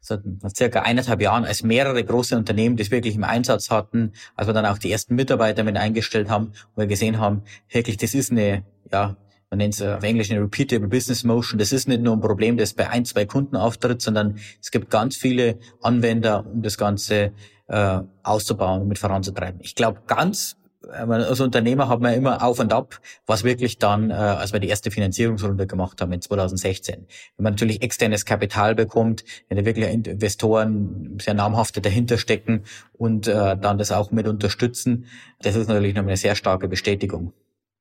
[0.00, 0.22] seit
[0.56, 4.66] circa eineinhalb Jahren, als mehrere große Unternehmen das wirklich im Einsatz hatten, als wir dann
[4.66, 8.64] auch die ersten Mitarbeiter mit eingestellt haben und wir gesehen haben, wirklich, das ist eine
[8.92, 9.16] ja,
[9.54, 11.60] man nennt es auf Englisch eine Repeatable Business Motion.
[11.60, 14.90] Das ist nicht nur ein Problem, das bei ein, zwei Kunden auftritt, sondern es gibt
[14.90, 17.30] ganz viele Anwender, um das Ganze
[17.68, 19.60] äh, auszubauen und mit voranzutreiben.
[19.62, 20.56] Ich glaube, ganz
[20.90, 24.68] als Unternehmer hat man immer auf und ab, was wirklich dann, äh, als wir die
[24.68, 27.06] erste Finanzierungsrunde gemacht haben in 2016.
[27.36, 33.28] Wenn man natürlich externes Kapital bekommt, wenn da wirklich Investoren sehr namhafte dahinter stecken und
[33.28, 35.06] äh, dann das auch mit unterstützen,
[35.40, 37.32] das ist natürlich noch eine sehr starke Bestätigung.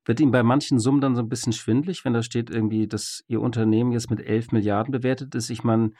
[0.05, 3.23] Wird Ihnen bei manchen Summen dann so ein bisschen schwindlig, wenn da steht irgendwie, dass
[3.27, 5.49] Ihr Unternehmen jetzt mit 11 Milliarden bewertet ist?
[5.49, 5.91] Ich meine,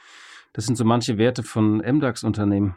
[0.52, 2.76] das sind so manche Werte von MDAX-Unternehmen.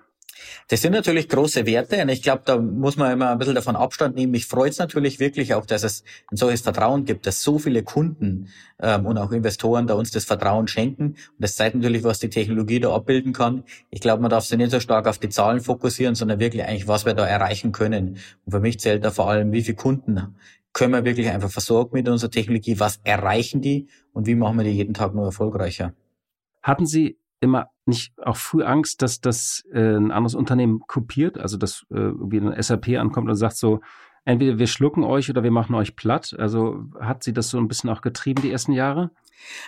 [0.68, 3.76] Das sind natürlich große Werte und ich glaube, da muss man immer ein bisschen davon
[3.76, 4.32] Abstand nehmen.
[4.32, 7.84] Mich freut es natürlich wirklich auch, dass es ein solches Vertrauen gibt, dass so viele
[7.84, 11.04] Kunden ähm, und auch Investoren da uns das Vertrauen schenken.
[11.06, 13.64] Und das zeigt natürlich, was die Technologie da abbilden kann.
[13.90, 16.88] Ich glaube, man darf sich nicht so stark auf die Zahlen fokussieren, sondern wirklich eigentlich,
[16.88, 18.18] was wir da erreichen können.
[18.46, 20.36] Und für mich zählt da vor allem, wie viele Kunden
[20.74, 22.80] können wir wirklich einfach versorgen mit unserer Technologie?
[22.80, 25.94] Was erreichen die und wie machen wir die jeden Tag nur erfolgreicher?
[26.62, 31.58] Hatten Sie immer nicht auch früh Angst, dass das äh, ein anderes Unternehmen kopiert, also
[31.58, 33.80] dass äh, irgendwie ein SAP ankommt und sagt so,
[34.28, 36.36] entweder wir schlucken euch oder wir machen euch platt.
[36.38, 39.12] Also hat sie das so ein bisschen auch getrieben die ersten Jahre?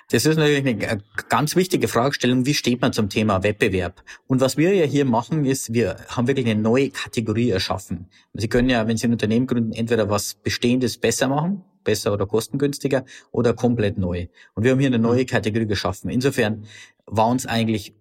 [0.09, 2.45] Das ist natürlich eine ganz wichtige Fragestellung.
[2.45, 4.03] Wie steht man zum Thema Wettbewerb?
[4.27, 8.07] Und was wir ja hier machen, ist, wir haben wirklich eine neue Kategorie erschaffen.
[8.33, 12.25] Sie können ja, wenn Sie ein Unternehmen gründen, entweder was Bestehendes besser machen, besser oder
[12.25, 14.27] kostengünstiger, oder komplett neu.
[14.55, 16.09] Und wir haben hier eine neue Kategorie geschaffen.
[16.09, 16.65] Insofern
[17.05, 17.93] war uns eigentlich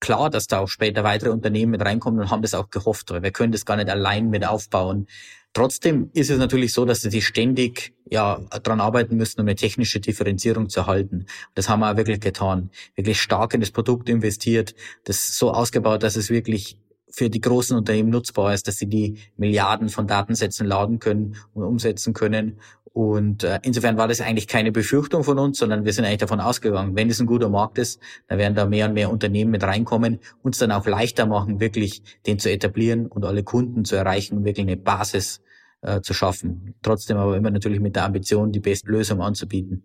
[0.00, 3.22] klar, dass da auch später weitere Unternehmen mit reinkommen und haben das auch gehofft, weil
[3.22, 5.06] wir können das gar nicht allein mit aufbauen.
[5.58, 9.98] Trotzdem ist es natürlich so, dass sie ständig ja dran arbeiten müssen, um eine technische
[9.98, 11.26] Differenzierung zu erhalten.
[11.56, 12.70] Das haben wir auch wirklich getan.
[12.94, 16.78] Wirklich stark in das Produkt investiert, das so ausgebaut, dass es wirklich
[17.10, 21.64] für die großen Unternehmen nutzbar ist, dass sie die Milliarden von Datensätzen laden können und
[21.64, 22.60] umsetzen können
[22.98, 26.40] und äh, insofern war das eigentlich keine Befürchtung von uns, sondern wir sind eigentlich davon
[26.40, 29.62] ausgegangen, wenn es ein guter Markt ist, dann werden da mehr und mehr Unternehmen mit
[29.62, 34.38] reinkommen, uns dann auch leichter machen, wirklich den zu etablieren und alle Kunden zu erreichen
[34.38, 35.42] und wirklich eine Basis
[35.82, 36.74] äh, zu schaffen.
[36.82, 39.84] Trotzdem aber immer natürlich mit der Ambition, die beste Lösung anzubieten.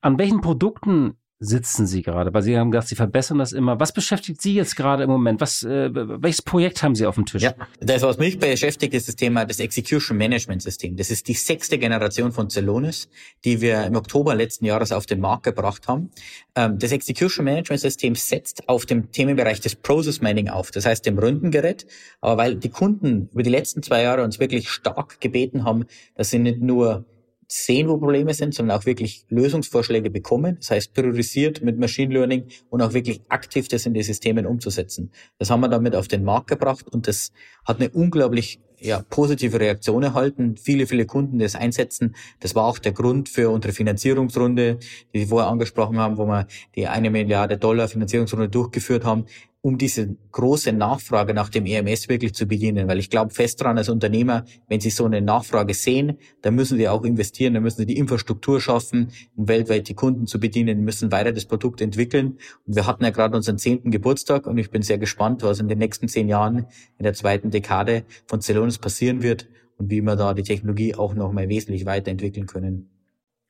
[0.00, 2.32] An welchen Produkten sitzen Sie gerade?
[2.34, 3.80] Weil Sie haben gesagt, Sie verbessern das immer.
[3.80, 5.40] Was beschäftigt Sie jetzt gerade im Moment?
[5.40, 7.42] Was, äh, welches Projekt haben Sie auf dem Tisch?
[7.42, 10.96] Ja, das, was mich beschäftigt, ist das Thema des Execution Management System.
[10.96, 13.08] Das ist die sechste Generation von Celonis,
[13.44, 16.10] die wir im Oktober letzten Jahres auf den Markt gebracht haben.
[16.54, 21.06] Ähm, das Execution Management System setzt auf dem Themenbereich des Process Mining auf, das heißt
[21.06, 21.86] dem Röntgengerät.
[22.20, 26.28] Aber weil die Kunden über die letzten zwei Jahre uns wirklich stark gebeten haben, dass
[26.28, 27.06] sie nicht nur
[27.52, 30.56] sehen, wo Probleme sind, sondern auch wirklich Lösungsvorschläge bekommen.
[30.60, 35.10] Das heißt, priorisiert mit Machine Learning und auch wirklich aktiv das in die Systemen umzusetzen.
[35.38, 37.32] Das haben wir damit auf den Markt gebracht und das
[37.64, 40.56] hat eine unglaublich ja, positive Reaktion erhalten.
[40.56, 42.14] Viele, viele Kunden das einsetzen.
[42.38, 44.78] Das war auch der Grund für unsere Finanzierungsrunde,
[45.12, 49.26] die Sie vorher angesprochen haben, wo wir die eine Milliarde Dollar Finanzierungsrunde durchgeführt haben
[49.62, 52.88] um diese große Nachfrage nach dem EMS wirklich zu bedienen.
[52.88, 56.78] Weil ich glaube fest daran als Unternehmer, wenn Sie so eine Nachfrage sehen, dann müssen
[56.78, 60.82] Sie auch investieren, dann müssen Sie die Infrastruktur schaffen, um weltweit die Kunden zu bedienen,
[60.82, 62.38] müssen weiter das Produkt entwickeln.
[62.66, 65.68] Und wir hatten ja gerade unseren zehnten Geburtstag und ich bin sehr gespannt, was in
[65.68, 66.66] den nächsten zehn Jahren
[66.98, 69.46] in der zweiten Dekade von Celonis passieren wird
[69.76, 72.88] und wie wir da die Technologie auch noch mal wesentlich weiterentwickeln können.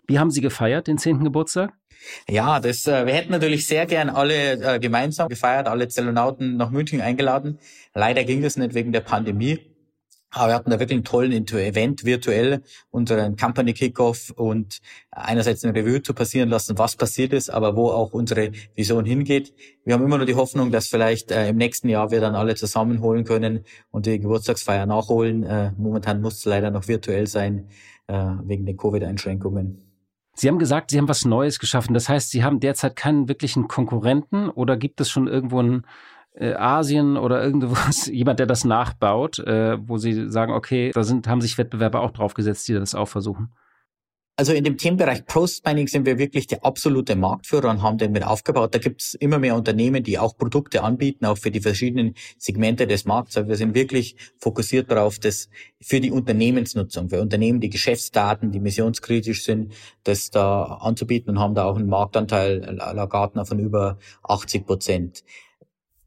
[0.09, 1.73] Wie haben Sie gefeiert, den zehnten Geburtstag?
[2.29, 6.71] Ja, das, äh, wir hätten natürlich sehr gern alle äh, gemeinsam gefeiert, alle Zellonauten nach
[6.71, 7.59] München eingeladen.
[7.95, 9.71] Leider ging das nicht wegen der Pandemie.
[10.33, 15.75] Aber wir hatten da wirklich einen tollen Event virtuell, unseren Company Kickoff und einerseits eine
[15.75, 19.53] Review zu passieren lassen, was passiert ist, aber wo auch unsere Vision hingeht.
[19.85, 22.55] Wir haben immer nur die Hoffnung, dass vielleicht äh, im nächsten Jahr wir dann alle
[22.55, 25.43] zusammenholen können und die Geburtstagsfeier nachholen.
[25.43, 27.69] Äh, momentan muss es leider noch virtuell sein,
[28.07, 29.90] äh, wegen den Covid-Einschränkungen.
[30.35, 31.95] Sie haben gesagt, Sie haben was Neues geschaffen.
[31.95, 35.83] Das heißt, Sie haben derzeit keinen wirklichen Konkurrenten oder gibt es schon irgendwo in
[36.35, 41.29] äh, Asien oder irgendwas jemand, der das nachbaut, äh, wo Sie sagen, okay, da sind,
[41.29, 43.53] haben sich Wettbewerber auch draufgesetzt, die das auch versuchen?
[44.41, 48.11] Also in dem Themenbereich Process Mining sind wir wirklich der absolute Marktführer und haben den
[48.11, 48.75] mit aufgebaut.
[48.75, 52.87] Da gibt es immer mehr Unternehmen, die auch Produkte anbieten, auch für die verschiedenen Segmente
[52.87, 53.37] des Markts.
[53.37, 58.61] Aber wir sind wirklich fokussiert darauf, dass für die Unternehmensnutzung, für Unternehmen, die Geschäftsdaten, die
[58.61, 59.75] missionskritisch sind,
[60.05, 65.23] das da anzubieten und haben da auch einen Marktanteil, La Gartner, von über 80 Prozent.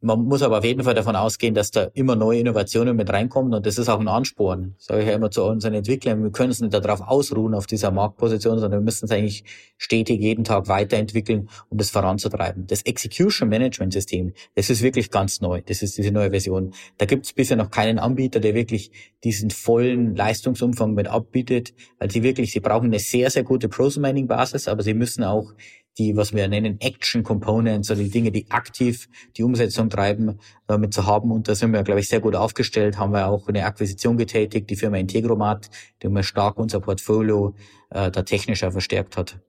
[0.05, 3.53] Man muss aber auf jeden Fall davon ausgehen, dass da immer neue Innovationen mit reinkommen
[3.53, 4.75] und das ist auch ein Ansporn.
[4.77, 6.21] Sage ich ja immer zu unseren Entwicklern.
[6.21, 9.45] Wir können uns nicht darauf ausruhen, auf dieser Marktposition, sondern wir müssen es eigentlich
[9.77, 12.67] stetig jeden Tag weiterentwickeln, um das voranzutreiben.
[12.67, 15.61] Das Execution Management System, das ist wirklich ganz neu.
[15.65, 16.73] Das ist diese neue Version.
[16.97, 18.91] Da gibt es bisher noch keinen Anbieter, der wirklich
[19.23, 24.01] diesen vollen Leistungsumfang mit abbietet, weil sie wirklich, sie brauchen eine sehr, sehr gute Process
[24.01, 25.53] Mining Basis, aber sie müssen auch
[25.97, 30.93] die, was wir nennen, Action Components, also die Dinge, die aktiv die Umsetzung treiben, damit
[30.93, 31.31] zu haben.
[31.31, 32.97] Und da sind wir, glaube ich, sehr gut aufgestellt.
[32.97, 35.69] Haben wir auch eine Akquisition getätigt, die Firma Integromat,
[36.01, 37.55] die mir stark unser Portfolio
[37.91, 39.39] äh, da technischer verstärkt hat.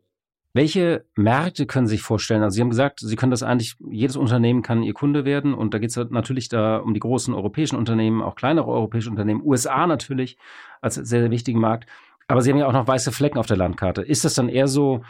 [0.56, 2.44] Welche Märkte können Sie sich vorstellen?
[2.44, 5.74] Also Sie haben gesagt, Sie können das eigentlich, jedes Unternehmen kann Ihr Kunde werden und
[5.74, 9.88] da geht es natürlich da um die großen europäischen Unternehmen, auch kleinere europäische Unternehmen, USA
[9.88, 10.38] natürlich
[10.80, 11.88] als sehr, sehr wichtigen Markt.
[12.28, 14.02] Aber Sie haben ja auch noch weiße Flecken auf der Landkarte.
[14.02, 15.02] Ist das dann eher so,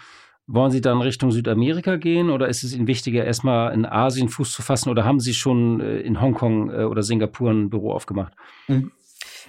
[0.46, 4.52] wollen Sie dann Richtung Südamerika gehen oder ist es Ihnen wichtiger, erstmal in Asien Fuß
[4.52, 8.34] zu fassen oder haben Sie schon äh, in Hongkong äh, oder Singapur ein Büro aufgemacht?
[8.68, 8.92] Mhm.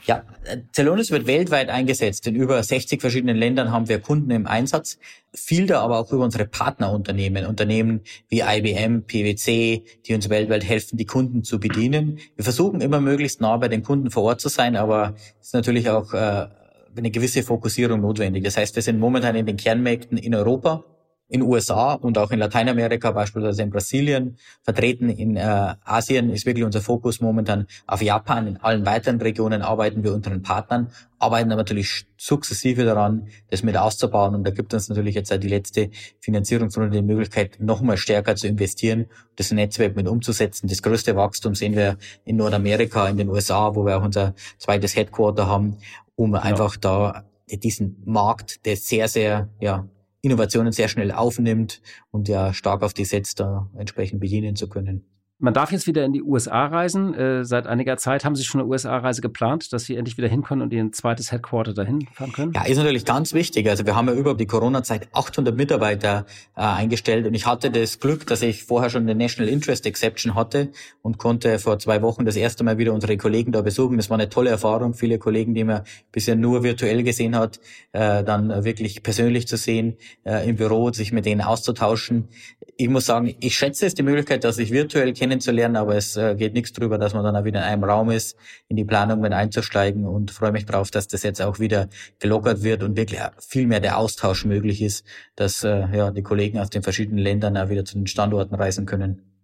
[0.06, 0.24] Ja,
[0.72, 2.28] Celonis wird weltweit eingesetzt.
[2.28, 5.00] In über 60 verschiedenen Ländern haben wir Kunden im Einsatz.
[5.34, 10.98] Viel da aber auch über unsere Partnerunternehmen, Unternehmen wie IBM, PwC, die uns weltweit helfen,
[10.98, 12.20] die Kunden zu bedienen.
[12.36, 15.54] Wir versuchen immer möglichst nah bei den Kunden vor Ort zu sein, aber es ist
[15.56, 16.50] natürlich auch äh,
[16.98, 18.44] eine gewisse Fokussierung notwendig.
[18.44, 20.84] Das heißt, wir sind momentan in den Kernmärkten in Europa,
[21.28, 26.64] in USA und auch in Lateinamerika, beispielsweise in Brasilien, vertreten in äh, Asien ist wirklich
[26.64, 28.46] unser Fokus momentan auf Japan.
[28.46, 33.64] In allen weiteren Regionen arbeiten wir unter den Partnern, arbeiten aber natürlich sukzessive daran, das
[33.64, 34.36] mit auszubauen.
[34.36, 39.08] Und da gibt uns natürlich jetzt die letzte Finanzierungsrunde die Möglichkeit, nochmal stärker zu investieren,
[39.36, 40.68] das Netzwerk mit umzusetzen.
[40.68, 44.96] Das größte Wachstum sehen wir in Nordamerika, in den USA, wo wir auch unser zweites
[44.96, 45.78] Headquarter haben
[46.16, 46.42] um ja.
[46.42, 49.88] einfach da diesen Markt, der sehr, sehr, ja,
[50.22, 55.06] Innovationen sehr schnell aufnimmt und ja stark auf die setzt, da entsprechend bedienen zu können.
[55.38, 57.14] Man darf jetzt wieder in die USA reisen.
[57.14, 60.44] Äh, seit einiger Zeit haben Sie schon eine USA-Reise geplant, dass Sie endlich wieder hin
[60.44, 62.54] können und Ihr zweites Headquarter dahin fahren können?
[62.56, 63.70] Ja, ist natürlich ganz wichtig.
[63.70, 68.00] Also wir haben ja über die Corona-Zeit 800 Mitarbeiter äh, eingestellt und ich hatte das
[68.00, 70.72] Glück, dass ich vorher schon eine National Interest Exception hatte
[71.02, 73.98] und konnte vor zwei Wochen das erste Mal wieder unsere Kollegen da besuchen.
[73.98, 74.94] Das war eine tolle Erfahrung.
[74.94, 75.82] Viele Kollegen, die man
[76.14, 77.60] bisher nur virtuell gesehen hat,
[77.92, 82.30] äh, dann wirklich persönlich zu sehen, äh, im Büro, sich mit denen auszutauschen.
[82.78, 86.16] Ich muss sagen, ich schätze es die Möglichkeit, dass ich virtuell kenne kennenzulernen, aber es
[86.18, 88.86] äh, geht nichts drüber, dass man dann auch wieder in einem Raum ist, in die
[88.86, 92.96] Planung mit einzusteigen und freue mich drauf, dass das jetzt auch wieder gelockert wird und
[92.96, 95.04] wirklich viel mehr der Austausch möglich ist,
[95.36, 98.86] dass äh, ja die Kollegen aus den verschiedenen Ländern auch wieder zu den Standorten reisen
[98.86, 99.35] können.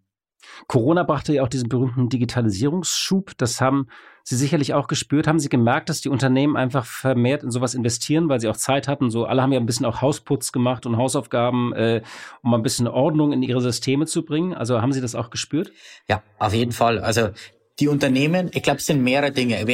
[0.68, 3.38] Corona brachte ja auch diesen berühmten Digitalisierungsschub.
[3.38, 3.88] Das haben
[4.24, 5.28] Sie sicherlich auch gespürt.
[5.28, 8.88] Haben Sie gemerkt, dass die Unternehmen einfach vermehrt in sowas investieren, weil sie auch Zeit
[8.88, 9.10] hatten?
[9.10, 12.02] So alle haben ja ein bisschen auch Hausputz gemacht und Hausaufgaben, äh,
[12.44, 14.54] um ein bisschen Ordnung in ihre Systeme zu bringen.
[14.54, 15.72] Also haben Sie das auch gespürt?
[16.08, 17.00] Ja, auf jeden Fall.
[17.00, 17.30] Also
[17.80, 19.66] die Unternehmen, ich glaube, es sind mehrere Dinge.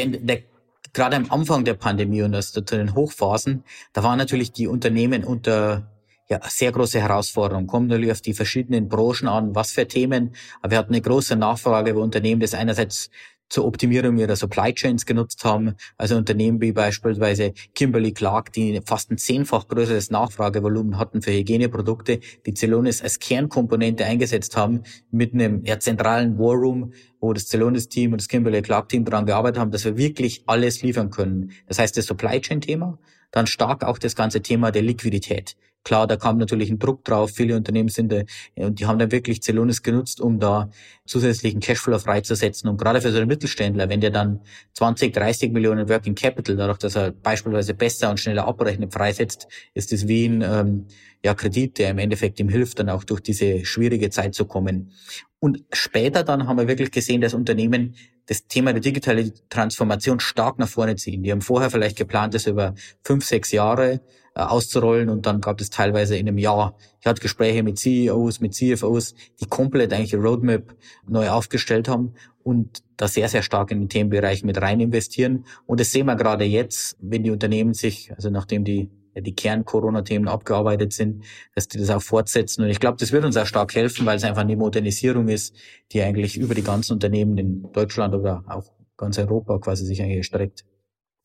[0.94, 5.26] Gerade am Anfang der Pandemie und das, zu den Hochphasen, da waren natürlich die Unternehmen
[5.26, 5.92] unter
[6.30, 7.68] ja, sehr große Herausforderung.
[7.68, 10.36] Kommt natürlich auf die verschiedenen Branchen an, was für Themen.
[10.62, 13.10] Aber wir hatten eine große Nachfrage, wo Unternehmen das einerseits
[13.50, 15.76] zur Optimierung ihrer Supply Chains genutzt haben.
[15.98, 22.20] Also Unternehmen wie beispielsweise Kimberly Clark, die fast ein zehnfach größeres Nachfragevolumen hatten für Hygieneprodukte,
[22.46, 28.12] die Celonis als Kernkomponente eingesetzt haben, mit einem ja, zentralen War Room, wo das Celonis-Team
[28.12, 31.52] und das Kimberly Clark-Team daran gearbeitet haben, dass wir wirklich alles liefern können.
[31.68, 33.00] Das heißt, das Supply Chain-Thema,
[33.32, 35.56] dann stark auch das ganze Thema der Liquidität.
[35.88, 37.32] Klar, da kam natürlich ein Druck drauf.
[37.34, 38.24] Viele Unternehmen sind da,
[38.58, 40.70] und die haben dann wirklich Celonis genutzt, um da
[41.06, 42.70] zusätzlichen Cashflow freizusetzen.
[42.70, 44.42] Und gerade für so einen Mittelständler, wenn der dann
[44.74, 49.94] 20, 30 Millionen Working Capital, dadurch, dass er beispielsweise besser und schneller abrechnet, freisetzt, ist
[49.94, 50.88] es wie ein ähm,
[51.24, 54.92] ja, Kredit, der im Endeffekt ihm hilft, dann auch durch diese schwierige Zeit zu kommen.
[55.40, 57.96] Und später dann haben wir wirklich gesehen, dass Unternehmen
[58.26, 61.24] das Thema der digitalen Transformation stark nach vorne ziehen.
[61.24, 64.00] Die haben vorher vielleicht geplant, das über fünf, sechs Jahre äh,
[64.46, 68.54] auszurollen und dann gab es teilweise in einem Jahr, ich hatte Gespräche mit CEOs, mit
[68.54, 70.76] CFOs, die komplett eigentlich Roadmap
[71.08, 75.46] neu aufgestellt haben und da sehr, sehr stark in den Themenbereich mit rein investieren.
[75.66, 78.90] Und das sehen wir gerade jetzt, wenn die Unternehmen sich, also nachdem die
[79.22, 81.24] die Kern-Corona-Themen abgearbeitet sind,
[81.56, 82.64] dass die das auch fortsetzen.
[82.64, 85.56] Und ich glaube, das wird uns auch stark helfen, weil es einfach eine Modernisierung ist,
[85.92, 90.18] die eigentlich über die ganzen Unternehmen in Deutschland oder auch ganz Europa quasi sich eigentlich
[90.18, 90.66] erstreckt.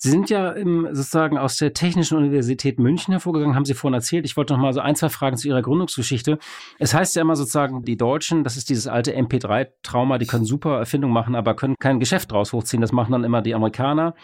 [0.02, 4.24] Sie sind ja im, sozusagen aus der Technischen Universität München hervorgegangen, haben Sie vorhin erzählt.
[4.24, 6.40] Ich wollte noch mal so ein, zwei Fragen zu Ihrer Gründungsgeschichte.
[6.80, 10.76] Es heißt ja immer sozusagen, die Deutschen, das ist dieses alte MP3-Trauma, die können super
[10.76, 12.80] Erfindungen machen, aber können kein Geschäft draus hochziehen.
[12.80, 14.16] Das machen dann immer die Amerikaner.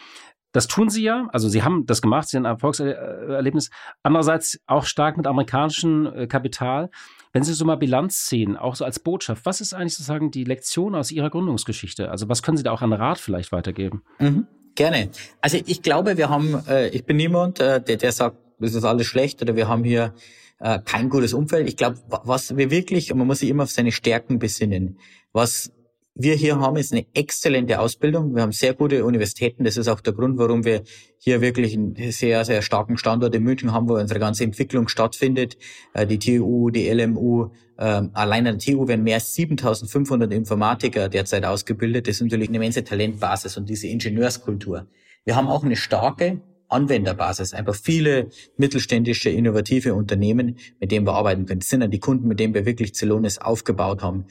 [0.51, 3.71] Das tun sie ja, also sie haben das gemacht, sie haben ein Erfolgserlebnis.
[4.03, 6.91] Andererseits auch stark mit amerikanischem äh, Kapital.
[7.33, 10.43] Wenn Sie so mal Bilanz ziehen, auch so als Botschaft, was ist eigentlich sozusagen die
[10.43, 12.11] Lektion aus Ihrer Gründungsgeschichte?
[12.11, 14.03] Also was können Sie da auch an Rat vielleicht weitergeben?
[14.19, 14.49] Mhm.
[14.79, 15.11] Gerne.
[15.41, 18.85] Also ich glaube, wir haben, äh, ich bin niemand, äh, der, der sagt, das ist
[18.85, 20.15] alles schlecht oder wir haben hier
[20.61, 21.69] äh, kein gutes Umfeld.
[21.69, 25.01] Ich glaube, was wir wirklich, man muss sich immer auf seine Stärken besinnen.
[25.33, 25.73] Was
[26.21, 28.35] wir hier haben, ist eine exzellente Ausbildung.
[28.35, 29.63] Wir haben sehr gute Universitäten.
[29.63, 30.83] Das ist auch der Grund, warum wir
[31.19, 35.57] hier wirklich einen sehr, sehr starken Standort in München haben, wo unsere ganze Entwicklung stattfindet.
[35.95, 41.09] Äh, die TU, die LMU, ähm, allein an der TU werden mehr als 7500 Informatiker
[41.09, 42.09] derzeit ausgebildet.
[42.09, 44.89] Das ist natürlich eine immense Talentbasis und diese Ingenieurskultur.
[45.25, 51.47] Wir haben auch eine starke Anwenderbasis, einfach viele mittelständische, innovative Unternehmen, mit denen wir arbeiten
[51.47, 51.61] können.
[51.61, 54.27] Das sind dann die Kunden, mit denen wir wirklich Zelonis aufgebaut haben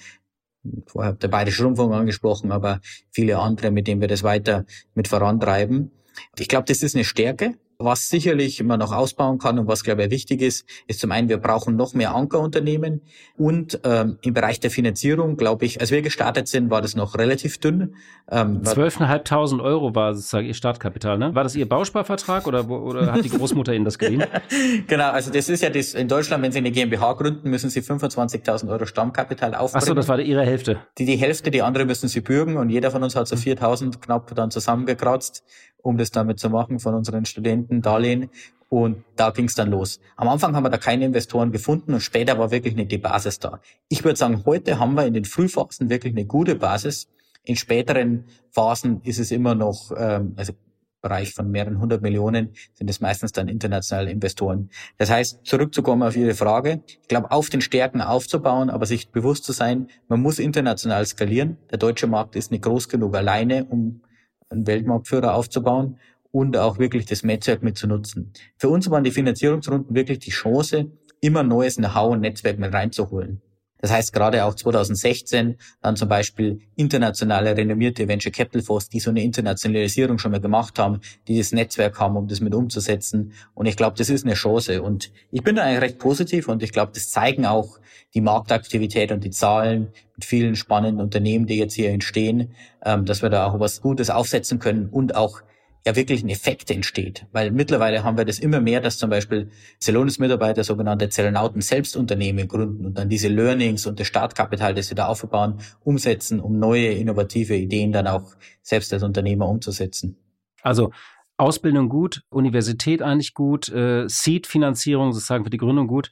[0.86, 2.80] vorher der Bayerische Rundfunk angesprochen, aber
[3.12, 5.92] viele andere, mit denen wir das weiter mit vorantreiben.
[6.38, 7.56] Ich glaube, das ist eine Stärke.
[7.80, 11.30] Was sicherlich man noch ausbauen kann und was, glaube ich, wichtig ist, ist zum einen,
[11.30, 13.02] wir brauchen noch mehr Ankerunternehmen
[13.38, 17.16] und ähm, im Bereich der Finanzierung, glaube ich, als wir gestartet sind, war das noch
[17.20, 17.94] relativ dünn.
[18.32, 21.36] Ähm, 12.500 Euro war sozusagen Ihr Startkapital, ne?
[21.36, 24.24] War das Ihr Bausparvertrag oder, oder hat die Großmutter Ihnen das geliehen?
[24.88, 27.82] genau, also das ist ja das, in Deutschland, wenn Sie eine GmbH gründen, müssen Sie
[27.82, 29.84] 25.000 Euro Stammkapital aufbringen.
[29.84, 30.80] Ach so, das war Ihre Hälfte.
[30.98, 34.00] Die, die Hälfte, die andere müssen Sie bürgen und jeder von uns hat so 4.000
[34.00, 35.44] knapp dann zusammengekratzt
[35.88, 38.30] um das damit zu machen von unseren Studenten Darlehen.
[38.70, 40.02] Und da ging es dann los.
[40.18, 43.40] Am Anfang haben wir da keine Investoren gefunden und später war wirklich nicht die Basis
[43.40, 43.62] da.
[43.88, 47.08] Ich würde sagen, heute haben wir in den Frühphasen wirklich eine gute Basis.
[47.46, 50.52] In späteren Phasen ist es immer noch, ähm, also
[51.00, 54.70] Bereich von mehreren hundert Millionen sind es meistens dann internationale Investoren.
[54.98, 59.46] Das heißt, zurückzukommen auf Ihre Frage, ich glaube, auf den Stärken aufzubauen, aber sich bewusst
[59.46, 61.58] zu sein, man muss international skalieren.
[61.72, 64.02] Der deutsche Markt ist nicht groß genug alleine, um
[64.50, 65.98] einen Weltmarktführer aufzubauen
[66.32, 68.32] und auch wirklich das Netzwerk mit zu nutzen.
[68.58, 73.42] Für uns waren die Finanzierungsrunden wirklich die Chance, immer neues Know-how und Netzwerk mit reinzuholen.
[73.80, 79.10] Das heißt, gerade auch 2016 dann zum Beispiel internationale renommierte Venture Capital Fonds, die so
[79.10, 83.34] eine Internationalisierung schon mal gemacht haben, die das Netzwerk haben, um das mit umzusetzen.
[83.54, 84.82] Und ich glaube, das ist eine Chance.
[84.82, 87.80] Und ich bin da eigentlich recht positiv und ich glaube, das zeigen auch
[88.14, 92.52] die Marktaktivität und die Zahlen mit vielen spannenden Unternehmen, die jetzt hier entstehen,
[92.84, 95.42] ähm, dass wir da auch was Gutes aufsetzen können und auch
[95.88, 97.26] ja wirklich ein Effekt entsteht.
[97.32, 99.50] Weil mittlerweile haben wir das immer mehr, dass zum Beispiel
[99.82, 105.08] Celonis-Mitarbeiter sogenannte Zellonauten Selbstunternehmen gründen und dann diese Learnings und das Startkapital, das sie da
[105.08, 110.18] aufbauen, umsetzen, um neue innovative Ideen dann auch selbst als Unternehmer umzusetzen.
[110.62, 110.92] Also
[111.38, 116.12] Ausbildung gut, Universität eigentlich gut, äh, Seed-Finanzierung sozusagen für die Gründung gut.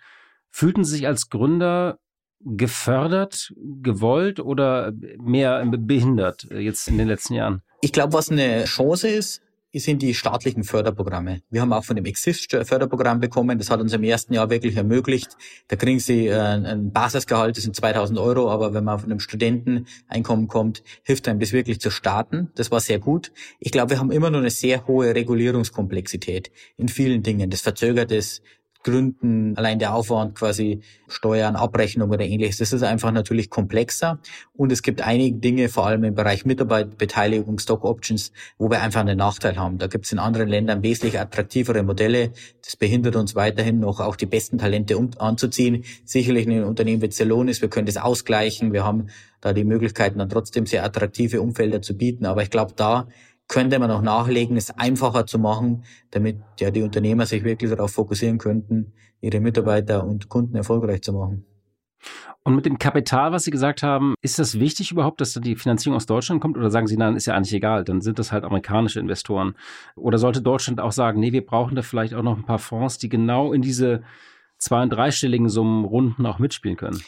[0.52, 2.00] Fühlten Sie sich als Gründer
[2.40, 7.62] gefördert, gewollt oder mehr behindert äh, jetzt in den letzten Jahren?
[7.82, 9.42] Ich glaube, was eine Chance ist,
[9.80, 11.42] sind die staatlichen Förderprogramme.
[11.50, 13.58] Wir haben auch von dem Exist Förderprogramm bekommen.
[13.58, 15.36] Das hat uns im ersten Jahr wirklich ermöglicht.
[15.68, 19.20] Da kriegen Sie äh, ein Basisgehalt, das sind 2000 Euro, aber wenn man von einem
[19.20, 22.50] Studenteneinkommen kommt, hilft einem das wirklich zu starten.
[22.56, 23.32] Das war sehr gut.
[23.60, 27.50] Ich glaube, wir haben immer noch eine sehr hohe Regulierungskomplexität in vielen Dingen.
[27.50, 28.42] Das verzögert es,
[28.86, 34.20] Gründen, allein der Aufwand quasi Steuern, Abrechnung oder ähnliches, das ist einfach natürlich komplexer.
[34.54, 39.02] Und es gibt einige Dinge, vor allem im Bereich Mitarbeiterbeteiligung, Stock Options, wo wir einfach
[39.02, 39.80] einen Nachteil haben.
[39.80, 42.32] Da gibt es in anderen Ländern wesentlich attraktivere Modelle.
[42.64, 45.84] Das behindert uns weiterhin noch auch die besten Talente um, anzuziehen.
[46.04, 48.72] Sicherlich ein Unternehmen wie Celonis, wir können das ausgleichen.
[48.72, 49.08] Wir haben
[49.42, 52.28] da die Möglichkeiten, dann trotzdem sehr attraktive Umfelder zu bieten.
[52.28, 53.08] Aber ich glaube, da
[53.48, 57.92] könnte man auch nachlegen, es einfacher zu machen, damit ja die Unternehmer sich wirklich darauf
[57.92, 61.46] fokussieren könnten, ihre Mitarbeiter und Kunden erfolgreich zu machen.
[62.44, 65.96] Und mit dem Kapital, was Sie gesagt haben, ist das wichtig überhaupt, dass die Finanzierung
[65.96, 66.58] aus Deutschland kommt?
[66.58, 69.56] Oder sagen Sie, nein, ist ja eigentlich egal, dann sind das halt amerikanische Investoren.
[69.96, 73.00] Oder sollte Deutschland auch sagen, nee, wir brauchen da vielleicht auch noch ein paar Fonds,
[73.00, 74.04] die genau in diese
[74.60, 77.02] zwei- und dreistelligen Summen Runden auch mitspielen können?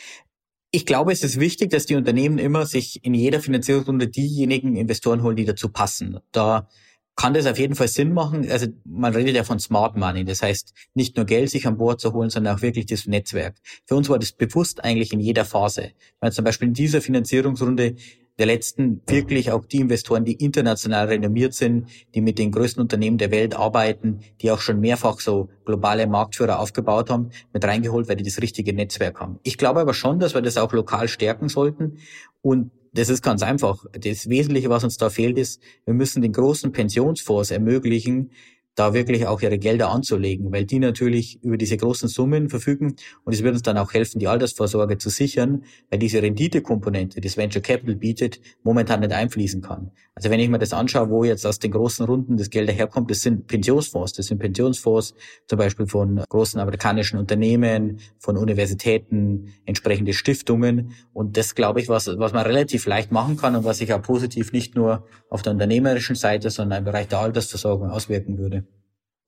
[0.71, 5.23] Ich glaube, es ist wichtig, dass die Unternehmen immer sich in jeder Finanzierungsrunde diejenigen Investoren
[5.23, 6.19] holen, die dazu passen.
[6.31, 6.67] Da
[7.15, 8.49] kann das auf jeden Fall Sinn machen.
[8.49, 10.23] Also man redet ja von Smart Money.
[10.23, 13.55] Das heißt, nicht nur Geld sich an Bord zu holen, sondern auch wirklich das Netzwerk.
[13.85, 15.91] Für uns war das bewusst eigentlich in jeder Phase.
[16.19, 17.95] Weil zum Beispiel in dieser Finanzierungsrunde
[18.37, 23.17] der letzten wirklich auch die Investoren, die international renommiert sind, die mit den größten Unternehmen
[23.17, 28.15] der Welt arbeiten, die auch schon mehrfach so globale Marktführer aufgebaut haben, mit reingeholt, weil
[28.15, 29.39] die das richtige Netzwerk haben.
[29.43, 31.97] Ich glaube aber schon, dass wir das auch lokal stärken sollten
[32.41, 33.85] und das ist ganz einfach.
[33.91, 38.31] Das Wesentliche, was uns da fehlt, ist, wir müssen den großen Pensionsfonds ermöglichen,
[38.77, 43.33] da wirklich auch ihre Gelder anzulegen, weil die natürlich über diese großen Summen verfügen und
[43.33, 47.37] es wird uns dann auch helfen, die Altersvorsorge zu sichern, weil diese Renditekomponente, die das
[47.37, 49.91] Venture Capital bietet, momentan nicht einfließen kann.
[50.13, 53.09] Also wenn ich mir das anschaue, wo jetzt aus den großen Runden das Geld daherkommt,
[53.11, 54.13] das sind Pensionsfonds.
[54.13, 55.13] Das sind Pensionsfonds
[55.47, 60.93] zum Beispiel von großen amerikanischen Unternehmen, von Universitäten, entsprechende Stiftungen.
[61.13, 64.01] Und das, glaube ich, was, was man relativ leicht machen kann und was sich auch
[64.01, 68.66] positiv nicht nur auf der unternehmerischen Seite, sondern im Bereich der Altersversorgung auswirken würde.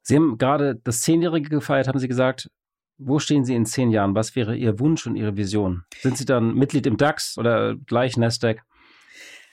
[0.10, 2.50] Sie haben gerade das Zehnjährige gefeiert, haben Sie gesagt.
[2.98, 4.16] Wo stehen Sie in zehn Jahren?
[4.16, 5.84] Was wäre Ihr Wunsch und Ihre Vision?
[6.02, 8.64] Sind Sie dann Mitglied im DAX oder gleich Nasdaq?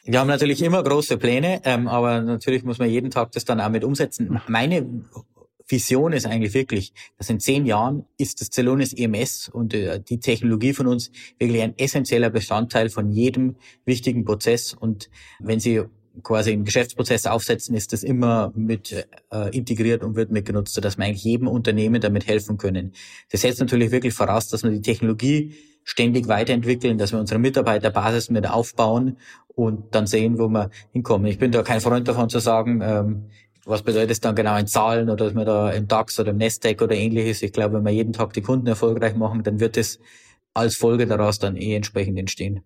[0.04, 3.60] Wir haben natürlich immer große Pläne, ähm, aber natürlich muss man jeden Tag das dann
[3.60, 4.40] auch mit umsetzen.
[4.48, 5.04] Meine
[5.68, 10.20] Vision ist eigentlich wirklich, dass in zehn Jahren ist das Celonis EMS und äh, die
[10.20, 14.72] Technologie von uns wirklich ein essentieller Bestandteil von jedem wichtigen Prozess.
[14.72, 15.84] Und wenn Sie
[16.22, 21.04] quasi einen Geschäftsprozess aufsetzen, ist das immer mit äh, integriert und wird mitgenutzt, sodass wir
[21.04, 22.92] eigentlich jedem Unternehmen damit helfen können.
[23.30, 25.54] Das setzt natürlich wirklich voraus, dass wir die Technologie
[25.84, 31.26] ständig weiterentwickeln, dass wir unsere Mitarbeiterbasis mit aufbauen und dann sehen, wo wir hinkommen.
[31.26, 33.26] Ich bin da kein Freund davon zu sagen, ähm,
[33.64, 36.38] was bedeutet es dann genau in Zahlen oder dass wir da im DAX oder im
[36.38, 37.42] Nasdaq oder ähnliches.
[37.42, 39.98] Ich glaube, wenn wir jeden Tag die Kunden erfolgreich machen, dann wird es
[40.54, 42.62] als Folge daraus dann eh entsprechend entstehen.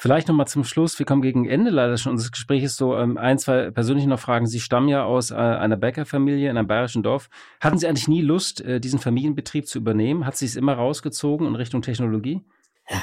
[0.00, 3.36] Vielleicht nochmal zum Schluss, wir kommen gegen Ende leider schon unseres Gesprächs so ähm, ein,
[3.36, 4.46] zwei persönliche noch Fragen.
[4.46, 7.28] Sie stammen ja aus äh, einer Bäckerfamilie in einem bayerischen Dorf.
[7.60, 10.24] Hatten Sie eigentlich nie Lust, äh, diesen Familienbetrieb zu übernehmen?
[10.24, 12.42] Hat Sie es immer rausgezogen in Richtung Technologie?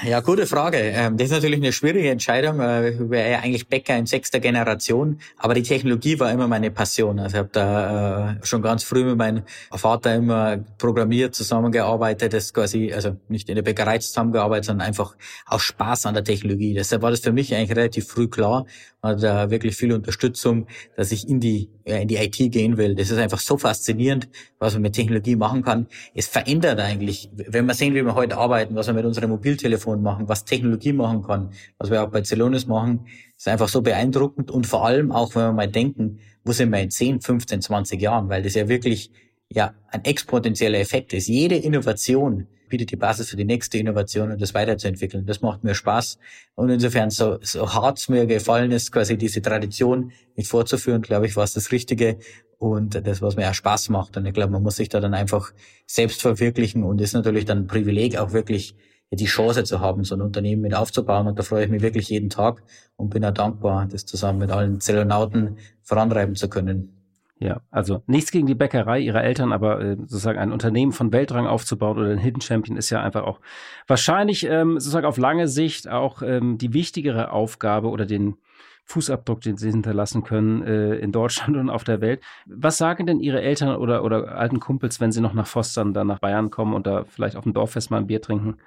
[0.03, 0.77] Ja, gute Frage.
[0.77, 2.59] Ähm, das ist natürlich eine schwierige Entscheidung.
[2.59, 6.71] Äh, ich wäre ja eigentlich Bäcker in sechster Generation, aber die Technologie war immer meine
[6.71, 7.19] Passion.
[7.19, 12.51] Also ich habe da äh, schon ganz früh mit meinem Vater immer programmiert, zusammengearbeitet, das
[12.51, 15.15] quasi, also nicht in der Bäckerei zusammengearbeitet, sondern einfach
[15.45, 16.73] auch Spaß an der Technologie.
[16.73, 18.65] Deshalb war das für mich eigentlich relativ früh klar,
[19.03, 20.65] hat da wirklich viel Unterstützung,
[20.95, 22.95] dass ich in die, äh, in die IT gehen will.
[22.95, 25.86] Das ist einfach so faszinierend, was man mit Technologie machen kann.
[26.15, 29.74] Es verändert eigentlich, wenn wir sehen, wie wir heute arbeiten, was wir mit unserem Mobiltelefon
[30.01, 33.07] machen, was Technologie machen kann, was wir auch bei Celonis machen,
[33.38, 36.80] ist einfach so beeindruckend und vor allem auch, wenn wir mal denken, wo sind wir
[36.80, 39.11] in 10, 15, 20 Jahren, weil das ja wirklich
[39.49, 41.28] ja ein exponentieller Effekt ist.
[41.28, 45.26] Jede Innovation bietet die Basis für die nächste Innovation und das weiterzuentwickeln.
[45.26, 46.17] Das macht mir Spaß.
[46.55, 51.28] Und insofern, so, so hart es mir gefallen ist, quasi diese Tradition mit fortzuführen, glaube
[51.28, 52.17] ich, war es das Richtige
[52.57, 54.17] und das, was mir auch Spaß macht.
[54.17, 55.53] Und ich glaube, man muss sich da dann einfach
[55.86, 58.76] selbst verwirklichen und ist natürlich dann ein Privileg, auch wirklich
[59.12, 61.28] die Chance zu haben, so ein Unternehmen mit aufzubauen.
[61.28, 62.64] Und da freue ich mich wirklich jeden Tag
[62.95, 66.91] und bin auch dankbar, das zusammen mit allen Zellonauten vorantreiben zu können.
[67.38, 71.47] Ja, also nichts gegen die Bäckerei ihrer Eltern, aber äh, sozusagen ein Unternehmen von Weltrang
[71.47, 73.41] aufzubauen oder ein Hidden Champion ist ja einfach auch
[73.88, 78.38] wahrscheinlich ähm, sozusagen auf lange Sicht auch ähm, die wichtigere Aufgabe oder den
[78.86, 82.22] Fußabdruck, den sie hinterlassen können äh, in Deutschland und auf der Welt.
[82.45, 86.08] Was sagen denn Ihre Eltern oder, oder alten Kumpels, wenn sie noch nach Fostern, dann
[86.08, 88.58] nach Bayern kommen und da vielleicht auf dem Dorffest mal ein Bier trinken?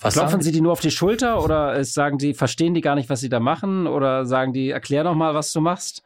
[0.00, 3.10] Was Klopfen Sie die nur auf die Schulter oder sagen die, verstehen die gar nicht,
[3.10, 3.86] was sie da machen?
[3.86, 6.02] Oder sagen die, erklär doch mal, was du machst?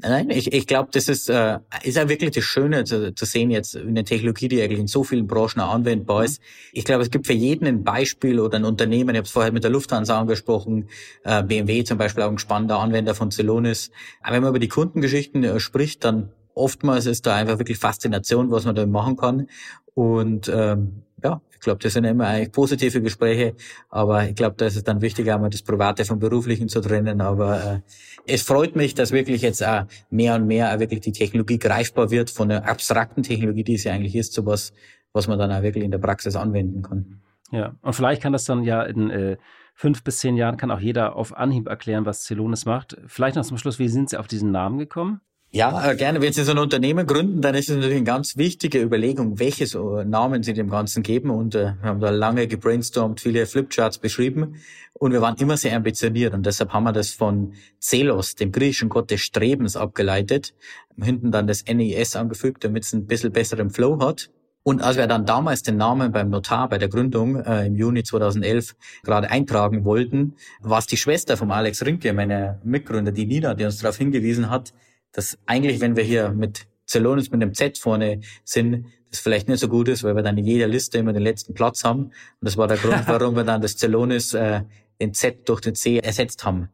[0.00, 3.50] Nein, ich, ich glaube, das ist, äh, ist ja wirklich das Schöne zu, zu sehen
[3.50, 6.42] jetzt in der Technologie, die eigentlich in so vielen Branchen auch anwendbar ist.
[6.72, 9.52] Ich glaube, es gibt für jeden ein Beispiel oder ein Unternehmen, ich habe es vorher
[9.52, 10.88] mit der Lufthansa angesprochen,
[11.22, 13.92] äh, BMW zum Beispiel auch ein spannender Anwender von Celonis.
[14.20, 18.50] Aber wenn man über die Kundengeschichten äh, spricht, dann oftmals ist da einfach wirklich Faszination,
[18.50, 19.48] was man da machen kann.
[19.94, 23.54] Und ähm, ja, ich glaube, das sind immer eigentlich positive Gespräche,
[23.88, 27.22] aber ich glaube, da ist es dann wichtig, einmal das Private vom Beruflichen zu trennen.
[27.22, 27.80] Aber äh,
[28.26, 32.10] es freut mich, dass wirklich jetzt auch mehr und mehr auch wirklich die Technologie greifbar
[32.10, 34.74] wird von der abstrakten Technologie, die ja eigentlich ist, zu was,
[35.14, 37.22] was man dann auch wirklich in der Praxis anwenden kann.
[37.50, 39.36] Ja, und vielleicht kann das dann ja in äh,
[39.74, 42.98] fünf bis zehn Jahren kann auch jeder auf Anhieb erklären, was Celonis macht.
[43.06, 45.20] Vielleicht noch zum Schluss, wie sind Sie auf diesen Namen gekommen?
[45.54, 46.20] Ja, äh, gerne.
[46.20, 49.74] Wenn Sie so ein Unternehmen gründen, dann ist es natürlich eine ganz wichtige Überlegung, welches
[49.74, 51.30] Namen Sie dem Ganzen geben.
[51.30, 54.56] Und äh, wir haben da lange gebrainstormt, viele Flipcharts beschrieben.
[54.94, 56.34] Und wir waren immer sehr ambitioniert.
[56.34, 60.54] Und deshalb haben wir das von Zelos, dem griechischen Gott des Strebens, abgeleitet.
[61.00, 64.30] Hinten dann das NES angefügt, damit es ein bisschen besseren Flow hat.
[64.64, 68.02] Und als wir dann damals den Namen beim Notar bei der Gründung äh, im Juni
[68.02, 68.74] 2011
[69.04, 73.64] gerade eintragen wollten, war es die Schwester von Alex Rinke, meiner Mitgründer, die Nina, die
[73.64, 74.72] uns darauf hingewiesen hat,
[75.14, 79.60] dass eigentlich, wenn wir hier mit Celonis mit dem Z vorne sind, das vielleicht nicht
[79.60, 82.04] so gut ist, weil wir dann in jeder Liste immer den letzten Platz haben.
[82.04, 84.62] Und das war der Grund, warum wir dann das Celonis äh,
[85.00, 86.68] den Z durch den C ersetzt haben.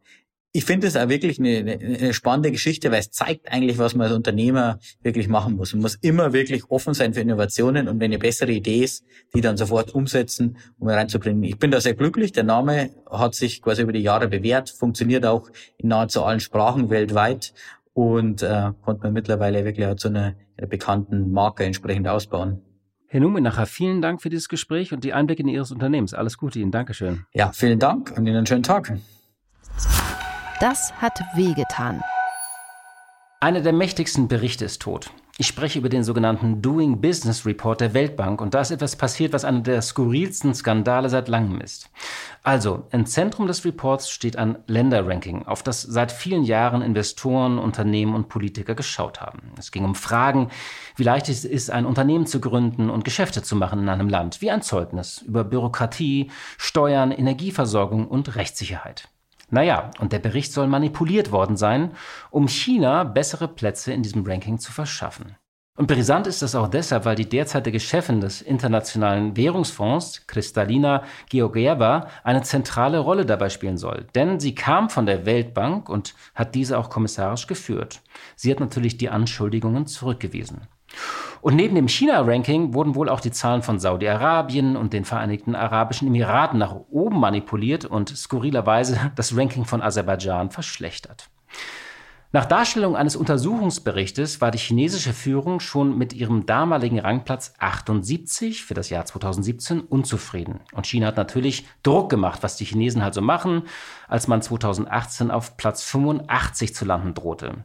[0.53, 4.09] Ich finde es auch wirklich eine, eine spannende Geschichte, weil es zeigt eigentlich, was man
[4.09, 5.73] als Unternehmer wirklich machen muss.
[5.75, 9.43] Man muss immer wirklich offen sein für Innovationen und wenn eine bessere Idee ist, die
[9.43, 11.45] dann sofort umsetzen, um reinzubringen.
[11.45, 12.33] Ich bin da sehr glücklich.
[12.33, 16.91] Der Name hat sich quasi über die Jahre bewährt, funktioniert auch in nahezu allen Sprachen
[16.91, 17.55] weltweit
[18.01, 22.63] und äh, konnte man mittlerweile wirklich auch zu einer, einer bekannten Marke entsprechend ausbauen.
[23.09, 26.15] Herr Numenacher, vielen Dank für dieses Gespräch und die Einblicke in Ihres Unternehmens.
[26.15, 26.71] Alles Gute Ihnen.
[26.71, 27.27] Dankeschön.
[27.35, 28.91] Ja, vielen Dank und Ihnen einen schönen Tag.
[30.61, 32.01] Das hat wehgetan.
[33.41, 35.11] Einer der mächtigsten Berichte ist tot.
[35.41, 39.33] Ich spreche über den sogenannten Doing Business Report der Weltbank und da ist etwas passiert,
[39.33, 41.89] was einer der skurrilsten Skandale seit langem ist.
[42.43, 48.15] Also, im Zentrum des Reports steht ein Länderranking, auf das seit vielen Jahren Investoren, Unternehmen
[48.15, 49.53] und Politiker geschaut haben.
[49.59, 50.51] Es ging um Fragen,
[50.97, 54.43] wie leicht es ist, ein Unternehmen zu gründen und Geschäfte zu machen in einem Land,
[54.43, 59.09] wie ein Zeugnis über Bürokratie, Steuern, Energieversorgung und Rechtssicherheit.
[59.51, 61.93] Naja, und der Bericht soll manipuliert worden sein,
[62.31, 65.37] um China bessere Plätze in diesem Ranking zu verschaffen.
[65.81, 72.09] Und brisant ist das auch deshalb, weil die derzeitige Chefin des Internationalen Währungsfonds, Kristalina Georgieva,
[72.23, 74.07] eine zentrale Rolle dabei spielen soll.
[74.15, 78.03] Denn sie kam von der Weltbank und hat diese auch kommissarisch geführt.
[78.37, 80.67] Sie hat natürlich die Anschuldigungen zurückgewiesen.
[81.41, 86.09] Und neben dem China-Ranking wurden wohl auch die Zahlen von Saudi-Arabien und den Vereinigten Arabischen
[86.09, 91.31] Emiraten nach oben manipuliert und skurrilerweise das Ranking von Aserbaidschan verschlechtert.
[92.33, 98.75] Nach Darstellung eines Untersuchungsberichtes war die chinesische Führung schon mit ihrem damaligen Rangplatz 78 für
[98.75, 100.61] das Jahr 2017 unzufrieden.
[100.73, 103.63] Und China hat natürlich Druck gemacht, was die Chinesen halt so machen,
[104.07, 107.65] als man 2018 auf Platz 85 zu landen drohte.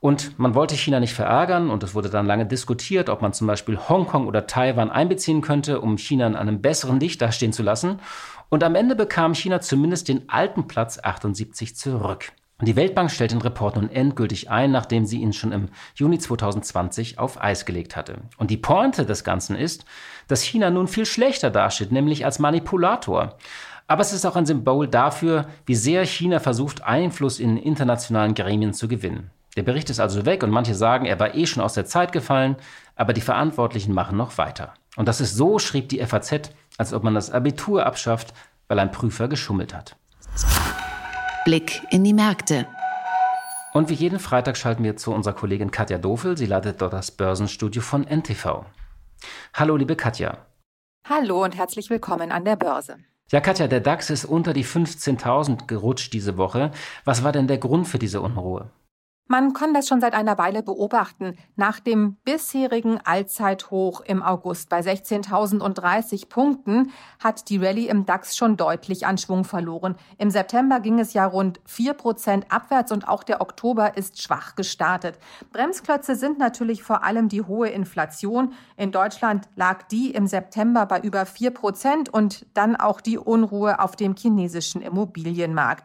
[0.00, 3.46] Und man wollte China nicht verärgern und es wurde dann lange diskutiert, ob man zum
[3.46, 7.98] Beispiel Hongkong oder Taiwan einbeziehen könnte, um China in einem besseren Licht dastehen zu lassen.
[8.48, 12.32] Und am Ende bekam China zumindest den alten Platz 78 zurück.
[12.60, 16.18] Und die Weltbank stellt den Report nun endgültig ein, nachdem sie ihn schon im Juni
[16.18, 18.18] 2020 auf Eis gelegt hatte.
[18.36, 19.84] Und die Pointe des Ganzen ist,
[20.26, 23.36] dass China nun viel schlechter dasteht, nämlich als Manipulator.
[23.86, 28.74] Aber es ist auch ein Symbol dafür, wie sehr China versucht, Einfluss in internationalen Gremien
[28.74, 29.30] zu gewinnen.
[29.58, 32.12] Der Bericht ist also weg und manche sagen, er war eh schon aus der Zeit
[32.12, 32.54] gefallen,
[32.94, 34.72] aber die Verantwortlichen machen noch weiter.
[34.94, 38.32] Und das ist so, schrieb die FAZ, als ob man das Abitur abschafft,
[38.68, 39.96] weil ein Prüfer geschummelt hat.
[41.44, 42.68] Blick in die Märkte.
[43.72, 46.38] Und wie jeden Freitag schalten wir zu unserer Kollegin Katja Dofel.
[46.38, 48.64] Sie leitet dort das Börsenstudio von NTV.
[49.54, 50.38] Hallo, liebe Katja.
[51.08, 52.98] Hallo und herzlich willkommen an der Börse.
[53.32, 56.70] Ja, Katja, der DAX ist unter die 15.000 gerutscht diese Woche.
[57.04, 58.70] Was war denn der Grund für diese Unruhe?
[59.30, 61.36] Man kann das schon seit einer Weile beobachten.
[61.54, 68.56] Nach dem bisherigen Allzeithoch im August bei 16.030 Punkten hat die Rallye im DAX schon
[68.56, 69.96] deutlich an Schwung verloren.
[70.16, 74.54] Im September ging es ja rund 4 Prozent abwärts und auch der Oktober ist schwach
[74.54, 75.18] gestartet.
[75.52, 78.54] Bremsklötze sind natürlich vor allem die hohe Inflation.
[78.78, 83.78] In Deutschland lag die im September bei über 4 Prozent und dann auch die Unruhe
[83.78, 85.84] auf dem chinesischen Immobilienmarkt.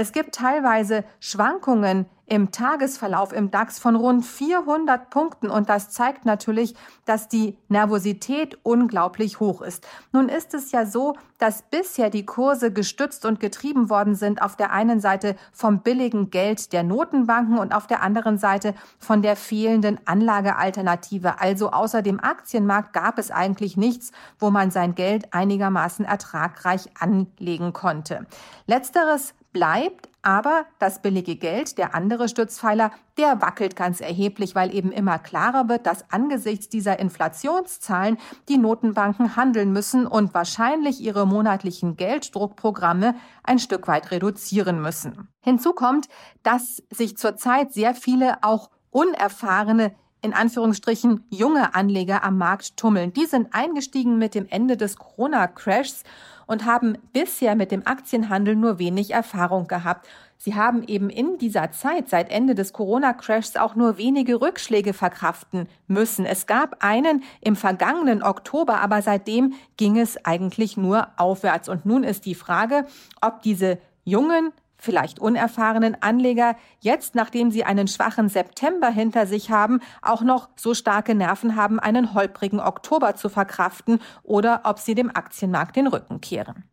[0.00, 6.24] Es gibt teilweise Schwankungen im Tagesverlauf im DAX von rund 400 Punkten und das zeigt
[6.24, 9.88] natürlich, dass die Nervosität unglaublich hoch ist.
[10.12, 14.54] Nun ist es ja so, dass bisher die Kurse gestützt und getrieben worden sind auf
[14.54, 19.34] der einen Seite vom billigen Geld der Notenbanken und auf der anderen Seite von der
[19.34, 21.40] fehlenden Anlagealternative.
[21.40, 27.72] Also außer dem Aktienmarkt gab es eigentlich nichts, wo man sein Geld einigermaßen ertragreich anlegen
[27.72, 28.26] konnte.
[28.66, 34.92] Letzteres bleibt, aber das billige Geld, der andere Stützpfeiler, der wackelt ganz erheblich, weil eben
[34.92, 41.96] immer klarer wird, dass angesichts dieser Inflationszahlen die Notenbanken handeln müssen und wahrscheinlich ihre monatlichen
[41.96, 45.26] Gelddruckprogramme ein Stück weit reduzieren müssen.
[45.40, 46.06] Hinzu kommt,
[46.44, 53.12] dass sich zurzeit sehr viele auch unerfahrene in Anführungsstrichen junge Anleger am Markt tummeln.
[53.12, 56.04] Die sind eingestiegen mit dem Ende des Corona-Crashs
[56.48, 60.08] und haben bisher mit dem Aktienhandel nur wenig Erfahrung gehabt.
[60.38, 65.68] Sie haben eben in dieser Zeit seit Ende des Corona-Crashs auch nur wenige Rückschläge verkraften
[65.86, 66.24] müssen.
[66.24, 71.68] Es gab einen im vergangenen Oktober, aber seitdem ging es eigentlich nur aufwärts.
[71.68, 72.86] Und nun ist die Frage,
[73.20, 79.80] ob diese jungen vielleicht unerfahrenen Anleger jetzt, nachdem sie einen schwachen September hinter sich haben,
[80.02, 85.14] auch noch so starke Nerven haben, einen holprigen Oktober zu verkraften oder ob sie dem
[85.14, 86.64] Aktienmarkt den Rücken kehren.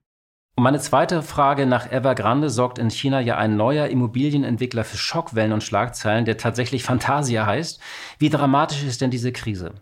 [0.57, 5.51] Und meine zweite Frage nach Evergrande sorgt in China ja ein neuer Immobilienentwickler für Schockwellen
[5.51, 7.81] und Schlagzeilen, der tatsächlich Fantasia heißt.
[8.19, 9.73] Wie dramatisch ist denn diese Krise?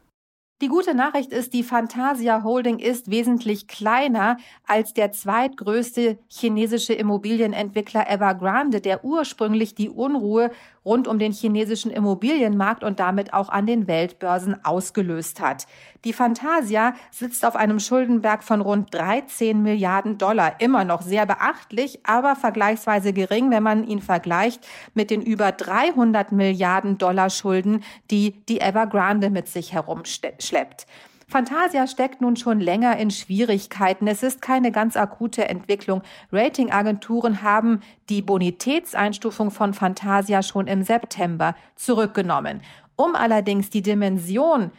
[0.64, 8.10] Die gute Nachricht ist, die Fantasia Holding ist wesentlich kleiner als der zweitgrößte chinesische Immobilienentwickler
[8.10, 10.52] Evergrande, der ursprünglich die Unruhe
[10.86, 15.66] rund um den chinesischen Immobilienmarkt und damit auch an den Weltbörsen ausgelöst hat.
[16.04, 20.60] Die Fantasia sitzt auf einem Schuldenberg von rund 13 Milliarden Dollar.
[20.60, 26.32] Immer noch sehr beachtlich, aber vergleichsweise gering, wenn man ihn vergleicht mit den über 300
[26.32, 30.86] Milliarden Dollar Schulden, die die Evergrande mit sich herumschleppt.
[31.34, 34.06] Fantasia steckt nun schon länger in Schwierigkeiten.
[34.06, 36.04] Es ist keine ganz akute Entwicklung.
[36.32, 42.62] Ratingagenturen haben die Bonitätseinstufung von Fantasia schon im September zurückgenommen.
[42.96, 44.70] Um allerdings die Dimension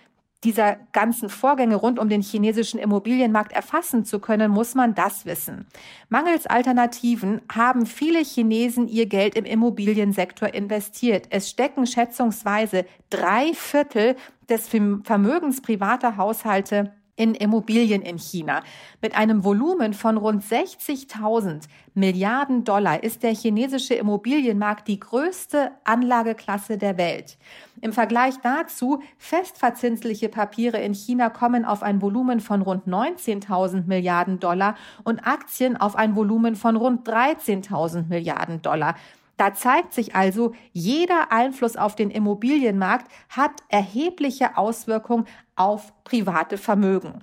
[0.44, 5.66] dieser ganzen Vorgänge rund um den chinesischen Immobilienmarkt erfassen zu können, muss man das wissen.
[6.08, 11.26] Mangels Alternativen haben viele Chinesen ihr Geld im Immobiliensektor investiert.
[11.30, 14.16] Es stecken schätzungsweise drei Viertel
[14.48, 18.62] des Vermögens privater Haushalte in Immobilien in China.
[19.00, 21.62] Mit einem Volumen von rund 60.000
[21.94, 27.38] Milliarden Dollar ist der chinesische Immobilienmarkt die größte Anlageklasse der Welt.
[27.80, 34.40] Im Vergleich dazu, festverzinsliche Papiere in China kommen auf ein Volumen von rund 19.000 Milliarden
[34.40, 38.96] Dollar und Aktien auf ein Volumen von rund 13.000 Milliarden Dollar.
[39.36, 45.26] Da zeigt sich also, jeder Einfluss auf den Immobilienmarkt hat erhebliche Auswirkungen
[45.56, 47.20] auf private Vermögen.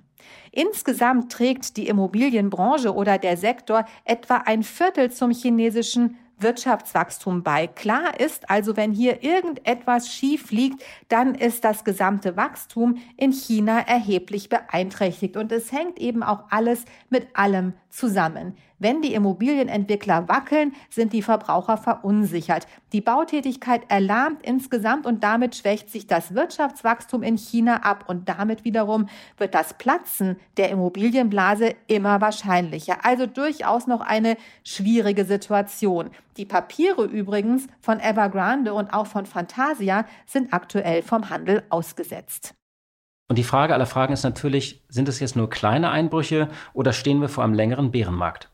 [0.51, 7.67] Insgesamt trägt die Immobilienbranche oder der Sektor etwa ein Viertel zum chinesischen Wirtschaftswachstum bei.
[7.67, 13.79] Klar ist also, wenn hier irgendetwas schief liegt, dann ist das gesamte Wachstum in China
[13.79, 15.37] erheblich beeinträchtigt.
[15.37, 18.55] Und es hängt eben auch alles mit allem zusammen.
[18.79, 22.65] Wenn die Immobilienentwickler wackeln, sind die Verbraucher verunsichert.
[22.93, 28.65] Die Bautätigkeit erlahmt insgesamt und damit schwächt sich das Wirtschaftswachstum in China ab und damit
[28.65, 33.05] wiederum wird das Platzen der Immobilienblase immer wahrscheinlicher.
[33.05, 36.09] Also durchaus noch eine schwierige Situation.
[36.37, 42.55] Die Papiere übrigens von Evergrande und auch von Fantasia sind aktuell vom Handel ausgesetzt.
[43.31, 47.21] Und die Frage aller Fragen ist natürlich, sind es jetzt nur kleine Einbrüche oder stehen
[47.21, 48.49] wir vor einem längeren Bärenmarkt?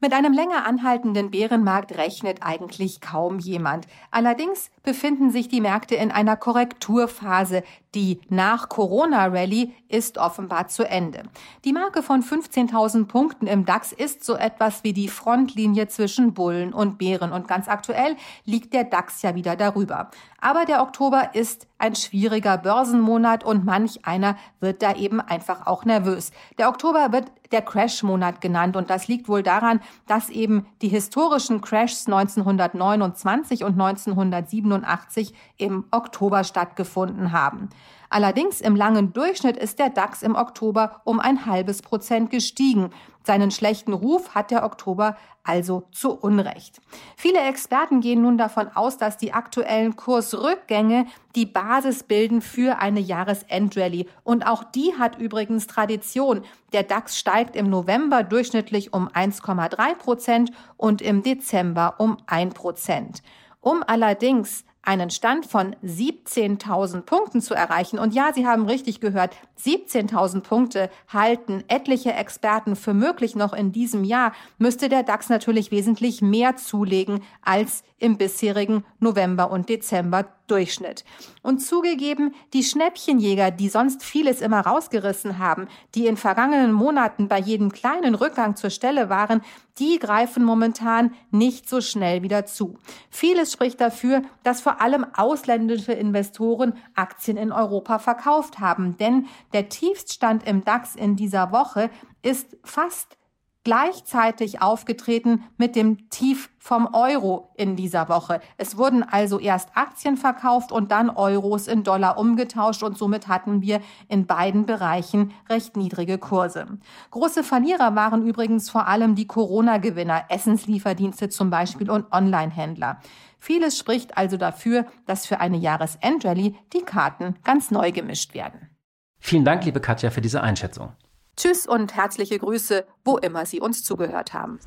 [0.00, 3.86] Mit einem länger anhaltenden Bärenmarkt rechnet eigentlich kaum jemand.
[4.10, 7.62] Allerdings befinden sich die Märkte in einer Korrekturphase.
[7.94, 11.24] Die nach Corona-Rallye ist offenbar zu Ende.
[11.64, 16.72] Die Marke von 15.000 Punkten im DAX ist so etwas wie die Frontlinie zwischen Bullen
[16.72, 17.30] und Bären.
[17.30, 20.10] Und ganz aktuell liegt der DAX ja wieder darüber.
[20.40, 25.84] Aber der Oktober ist ein schwieriger Börsenmonat und manch einer wird da eben einfach auch
[25.84, 26.30] nervös.
[26.56, 31.60] Der Oktober wird der Crash-Monat genannt und das liegt wohl daran, dass eben die historischen
[31.60, 37.68] Crashs 1929 und 1987 im Oktober stattgefunden haben.
[38.12, 42.90] Allerdings im langen Durchschnitt ist der DAX im Oktober um ein halbes Prozent gestiegen.
[43.24, 46.80] Seinen schlechten Ruf hat der Oktober also zu Unrecht.
[47.16, 53.00] Viele Experten gehen nun davon aus, dass die aktuellen Kursrückgänge die Basis bilden für eine
[53.00, 54.06] Jahresendrallye.
[54.22, 56.42] Und auch die hat übrigens Tradition.
[56.72, 63.22] Der DAX steigt im November durchschnittlich um 1,3 Prozent und im Dezember um 1 Prozent.
[63.60, 67.98] Um allerdings einen Stand von 17.000 Punkten zu erreichen.
[67.98, 73.72] Und ja, Sie haben richtig gehört, 17.000 Punkte halten etliche Experten für möglich noch in
[73.72, 80.26] diesem Jahr, müsste der DAX natürlich wesentlich mehr zulegen als im bisherigen November und Dezember
[80.48, 81.04] Durchschnitt.
[81.42, 87.38] Und zugegeben, die Schnäppchenjäger, die sonst vieles immer rausgerissen haben, die in vergangenen Monaten bei
[87.38, 89.40] jedem kleinen Rückgang zur Stelle waren,
[89.78, 92.76] die greifen momentan nicht so schnell wieder zu.
[93.08, 99.68] Vieles spricht dafür, dass vor allem ausländische Investoren Aktien in Europa verkauft haben, denn der
[99.68, 101.88] Tiefststand im DAX in dieser Woche
[102.22, 103.16] ist fast
[103.64, 108.40] gleichzeitig aufgetreten mit dem Tief vom Euro in dieser Woche.
[108.56, 113.62] Es wurden also erst Aktien verkauft und dann Euros in Dollar umgetauscht und somit hatten
[113.62, 116.66] wir in beiden Bereichen recht niedrige Kurse.
[117.10, 123.00] Große Verlierer waren übrigens vor allem die Corona-Gewinner, Essenslieferdienste zum Beispiel und Online-Händler.
[123.38, 128.70] Vieles spricht also dafür, dass für eine Jahresendrallye die Karten ganz neu gemischt werden.
[129.18, 130.92] Vielen Dank, liebe Katja, für diese Einschätzung.
[131.36, 134.58] Tschüss und herzliche Grüße, wo immer Sie uns zugehört haben.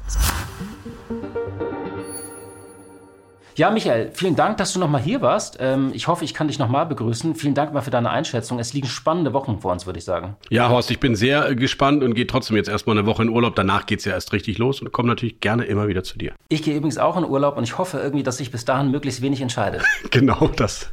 [3.58, 5.58] Ja, Michael, vielen Dank, dass du nochmal hier warst.
[5.62, 7.36] Ähm, ich hoffe, ich kann dich nochmal begrüßen.
[7.36, 8.60] Vielen Dank mal für deine Einschätzung.
[8.60, 10.36] Es liegen spannende Wochen vor uns, würde ich sagen.
[10.50, 13.30] Ja, Horst, ich bin sehr äh, gespannt und gehe trotzdem jetzt erstmal eine Woche in
[13.30, 13.56] Urlaub.
[13.56, 16.34] Danach geht es ja erst richtig los und komme natürlich gerne immer wieder zu dir.
[16.50, 19.22] Ich gehe übrigens auch in Urlaub und ich hoffe irgendwie, dass ich bis dahin möglichst
[19.22, 19.82] wenig entscheide.
[20.12, 20.92] genau das.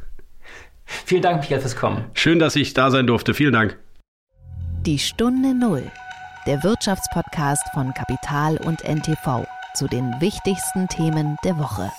[0.85, 2.05] Vielen Dank, Michael, fürs Kommen.
[2.13, 3.33] Schön, dass ich da sein durfte.
[3.33, 3.77] Vielen Dank.
[4.85, 5.89] Die Stunde Null,
[6.45, 11.89] der Wirtschaftspodcast von Kapital und NTV zu den wichtigsten Themen der Woche.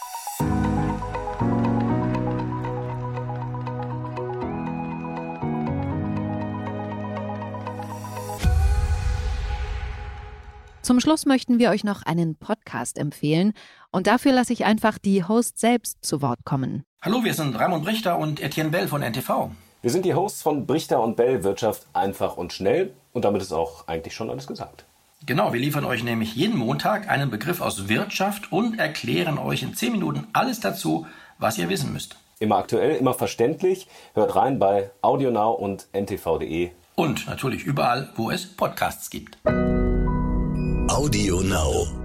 [10.83, 13.55] Zum Schluss möchten wir euch noch einen Podcast empfehlen
[13.93, 16.85] und dafür lasse ich einfach die Host selbst zu Wort kommen.
[17.01, 19.53] Hallo, wir sind Raimund Brichter und Etienne Bell von NTV.
[19.85, 23.53] Wir sind die Hosts von Brichter und Bell Wirtschaft einfach und schnell und damit ist
[23.53, 24.87] auch eigentlich schon alles gesagt.
[25.27, 29.75] Genau, wir liefern euch nämlich jeden Montag einen Begriff aus Wirtschaft und erklären euch in
[29.75, 31.07] 10 Minuten alles dazu,
[31.39, 32.17] was ihr wissen müsst.
[32.39, 33.87] Immer aktuell, immer verständlich.
[34.15, 36.71] Hört rein bei AudioNow und ntv.de.
[36.95, 39.37] Und natürlich überall, wo es Podcasts gibt.
[40.89, 42.04] AudioNow.